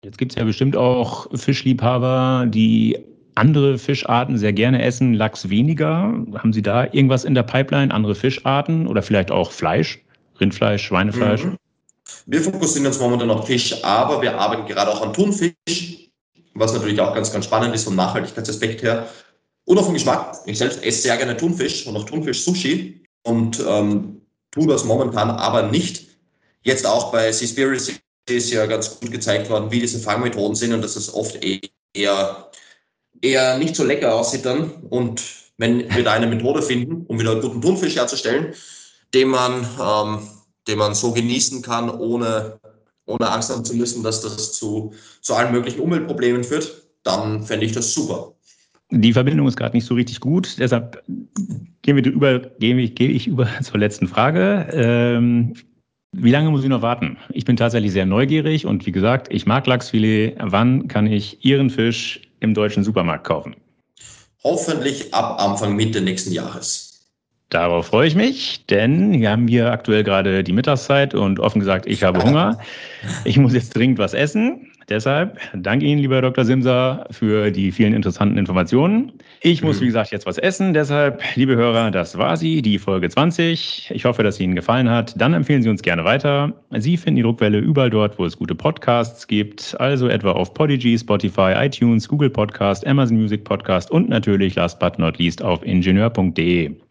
Jetzt 0.03 0.17
gibt 0.17 0.33
es 0.33 0.37
ja 0.37 0.43
bestimmt 0.43 0.75
auch 0.75 1.27
Fischliebhaber, 1.33 2.45
die 2.45 2.99
andere 3.35 3.77
Fischarten 3.77 4.37
sehr 4.37 4.51
gerne 4.51 4.81
essen, 4.81 5.13
Lachs 5.13 5.47
weniger. 5.47 6.13
Haben 6.35 6.51
Sie 6.51 6.61
da 6.61 6.83
irgendwas 6.83 7.23
in 7.23 7.33
der 7.33 7.43
Pipeline, 7.43 7.93
andere 7.93 8.13
Fischarten 8.13 8.87
oder 8.87 9.01
vielleicht 9.01 9.31
auch 9.31 9.53
Fleisch, 9.53 10.03
Rindfleisch, 10.41 10.83
Schweinefleisch? 10.83 11.45
Mhm. 11.45 11.55
Wir 12.25 12.41
fokussieren 12.41 12.87
uns 12.87 12.99
momentan 12.99 13.29
auf 13.29 13.47
Fisch, 13.47 13.83
aber 13.83 14.21
wir 14.21 14.37
arbeiten 14.37 14.65
gerade 14.65 14.91
auch 14.91 15.01
an 15.01 15.13
Thunfisch, 15.13 15.53
was 16.53 16.73
natürlich 16.73 16.99
auch 16.99 17.13
ganz, 17.13 17.31
ganz 17.31 17.45
spannend 17.45 17.73
ist 17.75 17.85
vom 17.85 17.95
Nachhaltigkeitsaspekt 17.95 18.83
her. 18.83 19.07
Und 19.65 19.77
auch 19.77 19.85
vom 19.85 19.93
Geschmack. 19.93 20.37
Ich 20.45 20.57
selbst 20.57 20.83
esse 20.83 21.01
sehr 21.01 21.17
gerne 21.17 21.35
Thunfisch 21.35 21.85
und 21.87 21.95
auch 21.97 22.05
Thunfisch-Sushi 22.05 23.03
und 23.23 23.61
ähm, 23.67 24.21
tue 24.51 24.67
das 24.67 24.85
momentan 24.85 25.29
aber 25.29 25.63
nicht. 25.63 26.07
Jetzt 26.63 26.85
auch 26.85 27.11
bei 27.11 27.31
Seaspiracy 27.31 27.97
ist 28.29 28.51
ja 28.51 28.65
ganz 28.65 28.99
gut 28.99 29.11
gezeigt 29.11 29.49
worden, 29.49 29.71
wie 29.71 29.81
diese 29.81 29.99
Fangmethoden 29.99 30.55
sind 30.55 30.73
und 30.73 30.81
dass 30.81 30.95
es 30.95 31.13
oft 31.13 31.37
eher 31.93 32.49
eher 33.21 33.57
nicht 33.57 33.75
so 33.75 33.83
lecker 33.83 34.13
aussieht 34.13 34.45
dann. 34.45 34.71
Und 34.89 35.23
wenn 35.57 35.93
wir 35.93 36.03
da 36.03 36.13
eine 36.13 36.27
Methode 36.27 36.61
finden, 36.61 37.05
um 37.07 37.19
wieder 37.19 37.31
einen 37.31 37.41
guten 37.41 37.61
Thunfisch 37.61 37.95
herzustellen, 37.95 38.53
den 39.13 39.29
man, 39.29 39.67
ähm, 39.81 40.27
den 40.67 40.77
man 40.77 40.93
so 40.93 41.11
genießen 41.11 41.61
kann, 41.61 41.89
ohne, 41.89 42.59
ohne 43.05 43.29
Angst 43.29 43.49
haben 43.49 43.65
zu 43.65 43.75
müssen, 43.75 44.03
dass 44.03 44.21
das 44.21 44.53
zu, 44.53 44.93
zu 45.21 45.33
allen 45.33 45.51
möglichen 45.51 45.79
Umweltproblemen 45.79 46.43
führt, 46.43 46.83
dann 47.03 47.43
fände 47.43 47.65
ich 47.65 47.71
das 47.71 47.93
super. 47.93 48.33
Die 48.91 49.13
Verbindung 49.13 49.47
ist 49.47 49.57
gerade 49.57 49.75
nicht 49.75 49.85
so 49.85 49.95
richtig 49.95 50.19
gut, 50.19 50.57
deshalb 50.59 51.03
gehen 51.81 51.95
wir 51.95 52.05
über, 52.05 52.39
gehe 52.39 52.77
ich, 52.77 52.95
gehe 52.95 53.09
ich 53.09 53.27
über 53.27 53.47
zur 53.63 53.79
letzten 53.79 54.07
Frage. 54.07 54.67
Ähm, 54.71 55.53
wie 56.13 56.31
lange 56.31 56.49
muss 56.49 56.63
ich 56.63 56.69
noch 56.69 56.81
warten? 56.81 57.17
Ich 57.29 57.45
bin 57.45 57.57
tatsächlich 57.57 57.91
sehr 57.91 58.05
neugierig 58.05 58.65
und 58.65 58.85
wie 58.85 58.91
gesagt, 58.91 59.27
ich 59.31 59.45
mag 59.45 59.67
Lachsfilet. 59.67 60.35
Wann 60.39 60.87
kann 60.87 61.05
ich 61.05 61.43
Ihren 61.45 61.69
Fisch 61.69 62.21
im 62.39 62.53
deutschen 62.53 62.83
Supermarkt 62.83 63.27
kaufen? 63.27 63.55
Hoffentlich 64.43 65.13
ab 65.13 65.41
Anfang 65.41 65.75
Mitte 65.75 66.01
nächsten 66.01 66.31
Jahres. 66.31 66.86
Darauf 67.49 67.87
freue 67.87 68.07
ich 68.07 68.15
mich, 68.15 68.65
denn 68.65 69.21
wir 69.21 69.31
haben 69.31 69.47
hier 69.47 69.71
aktuell 69.71 70.03
gerade 70.03 70.43
die 70.43 70.51
Mittagszeit 70.51 71.13
und 71.15 71.39
offen 71.39 71.59
gesagt, 71.59 71.85
ich 71.85 72.03
habe 72.03 72.21
Hunger. 72.21 72.59
Ich 73.23 73.37
muss 73.37 73.53
jetzt 73.53 73.75
dringend 73.75 73.99
was 73.99 74.13
essen. 74.13 74.67
Deshalb 74.89 75.39
danke 75.53 75.85
Ihnen, 75.85 75.99
lieber 75.99 76.21
Dr. 76.21 76.45
Simser, 76.45 77.05
für 77.11 77.51
die 77.51 77.73
vielen 77.73 77.93
interessanten 77.93 78.37
Informationen. 78.37 79.11
Ich 79.41 79.61
muss, 79.61 79.81
wie 79.81 79.85
gesagt, 79.85 80.11
jetzt 80.11 80.25
was 80.25 80.37
essen. 80.37 80.73
Deshalb, 80.73 81.21
liebe 81.35 81.57
Hörer, 81.57 81.91
das 81.91 82.17
war 82.17 82.37
sie, 82.37 82.61
die 82.61 82.79
Folge 82.79 83.09
20. 83.09 83.91
Ich 83.93 84.05
hoffe, 84.05 84.23
dass 84.23 84.37
sie 84.37 84.45
Ihnen 84.45 84.55
gefallen 84.55 84.89
hat. 84.89 85.13
Dann 85.19 85.33
empfehlen 85.33 85.61
Sie 85.61 85.69
uns 85.69 85.81
gerne 85.81 86.05
weiter. 86.05 86.53
Sie 86.77 86.95
finden 86.95 87.17
die 87.17 87.21
Druckwelle 87.23 87.59
überall 87.59 87.89
dort, 87.89 88.17
wo 88.17 88.25
es 88.25 88.37
gute 88.37 88.55
Podcasts 88.55 89.27
gibt. 89.27 89.75
Also 89.79 90.07
etwa 90.07 90.31
auf 90.31 90.53
Podigy, 90.53 90.97
Spotify, 90.97 91.53
iTunes, 91.55 92.07
Google 92.07 92.29
Podcast, 92.29 92.87
Amazon 92.87 93.17
Music 93.17 93.43
Podcast 93.43 93.91
und 93.91 94.07
natürlich, 94.07 94.55
last 94.55 94.79
but 94.79 94.97
not 94.97 95.17
least, 95.17 95.41
auf 95.41 95.65
ingenieur.de. 95.65 96.86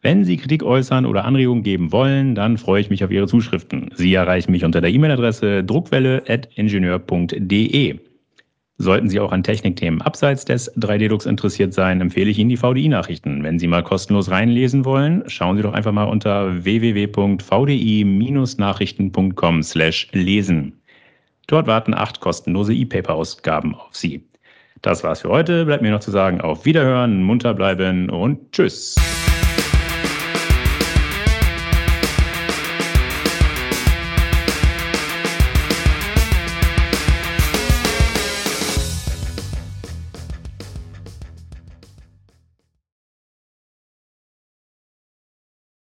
Wenn 0.00 0.24
Sie 0.24 0.36
Kritik 0.36 0.62
äußern 0.62 1.06
oder 1.06 1.24
Anregungen 1.24 1.64
geben 1.64 1.90
wollen, 1.90 2.36
dann 2.36 2.56
freue 2.56 2.80
ich 2.80 2.88
mich 2.88 3.02
auf 3.02 3.10
Ihre 3.10 3.26
Zuschriften. 3.26 3.90
Sie 3.94 4.14
erreichen 4.14 4.52
mich 4.52 4.64
unter 4.64 4.80
der 4.80 4.90
E-Mail-Adresse 4.90 5.64
druckwelle.ingenieur.de. 5.64 7.98
Sollten 8.80 9.08
Sie 9.08 9.18
auch 9.18 9.32
an 9.32 9.42
Technikthemen 9.42 10.00
abseits 10.00 10.44
des 10.44 10.72
3D-Drucks 10.76 11.26
interessiert 11.26 11.74
sein, 11.74 12.00
empfehle 12.00 12.30
ich 12.30 12.38
Ihnen 12.38 12.50
die 12.50 12.56
VDI-Nachrichten. 12.56 13.42
Wenn 13.42 13.58
Sie 13.58 13.66
mal 13.66 13.82
kostenlos 13.82 14.30
reinlesen 14.30 14.84
wollen, 14.84 15.24
schauen 15.26 15.56
Sie 15.56 15.64
doch 15.64 15.72
einfach 15.72 15.90
mal 15.90 16.04
unter 16.04 16.64
www.vdi-nachrichten.com 16.64 19.62
slash 19.64 20.08
lesen. 20.12 20.74
Dort 21.48 21.66
warten 21.66 21.92
acht 21.92 22.20
kostenlose 22.20 22.72
E-Paper-Ausgaben 22.72 23.74
auf 23.74 23.96
Sie. 23.96 24.22
Das 24.80 25.02
war's 25.02 25.22
für 25.22 25.30
heute. 25.30 25.64
Bleibt 25.64 25.82
mir 25.82 25.90
noch 25.90 25.98
zu 25.98 26.12
sagen, 26.12 26.40
auf 26.40 26.64
Wiederhören, 26.64 27.24
munter 27.24 27.54
bleiben 27.54 28.08
und 28.10 28.52
tschüss. 28.52 28.94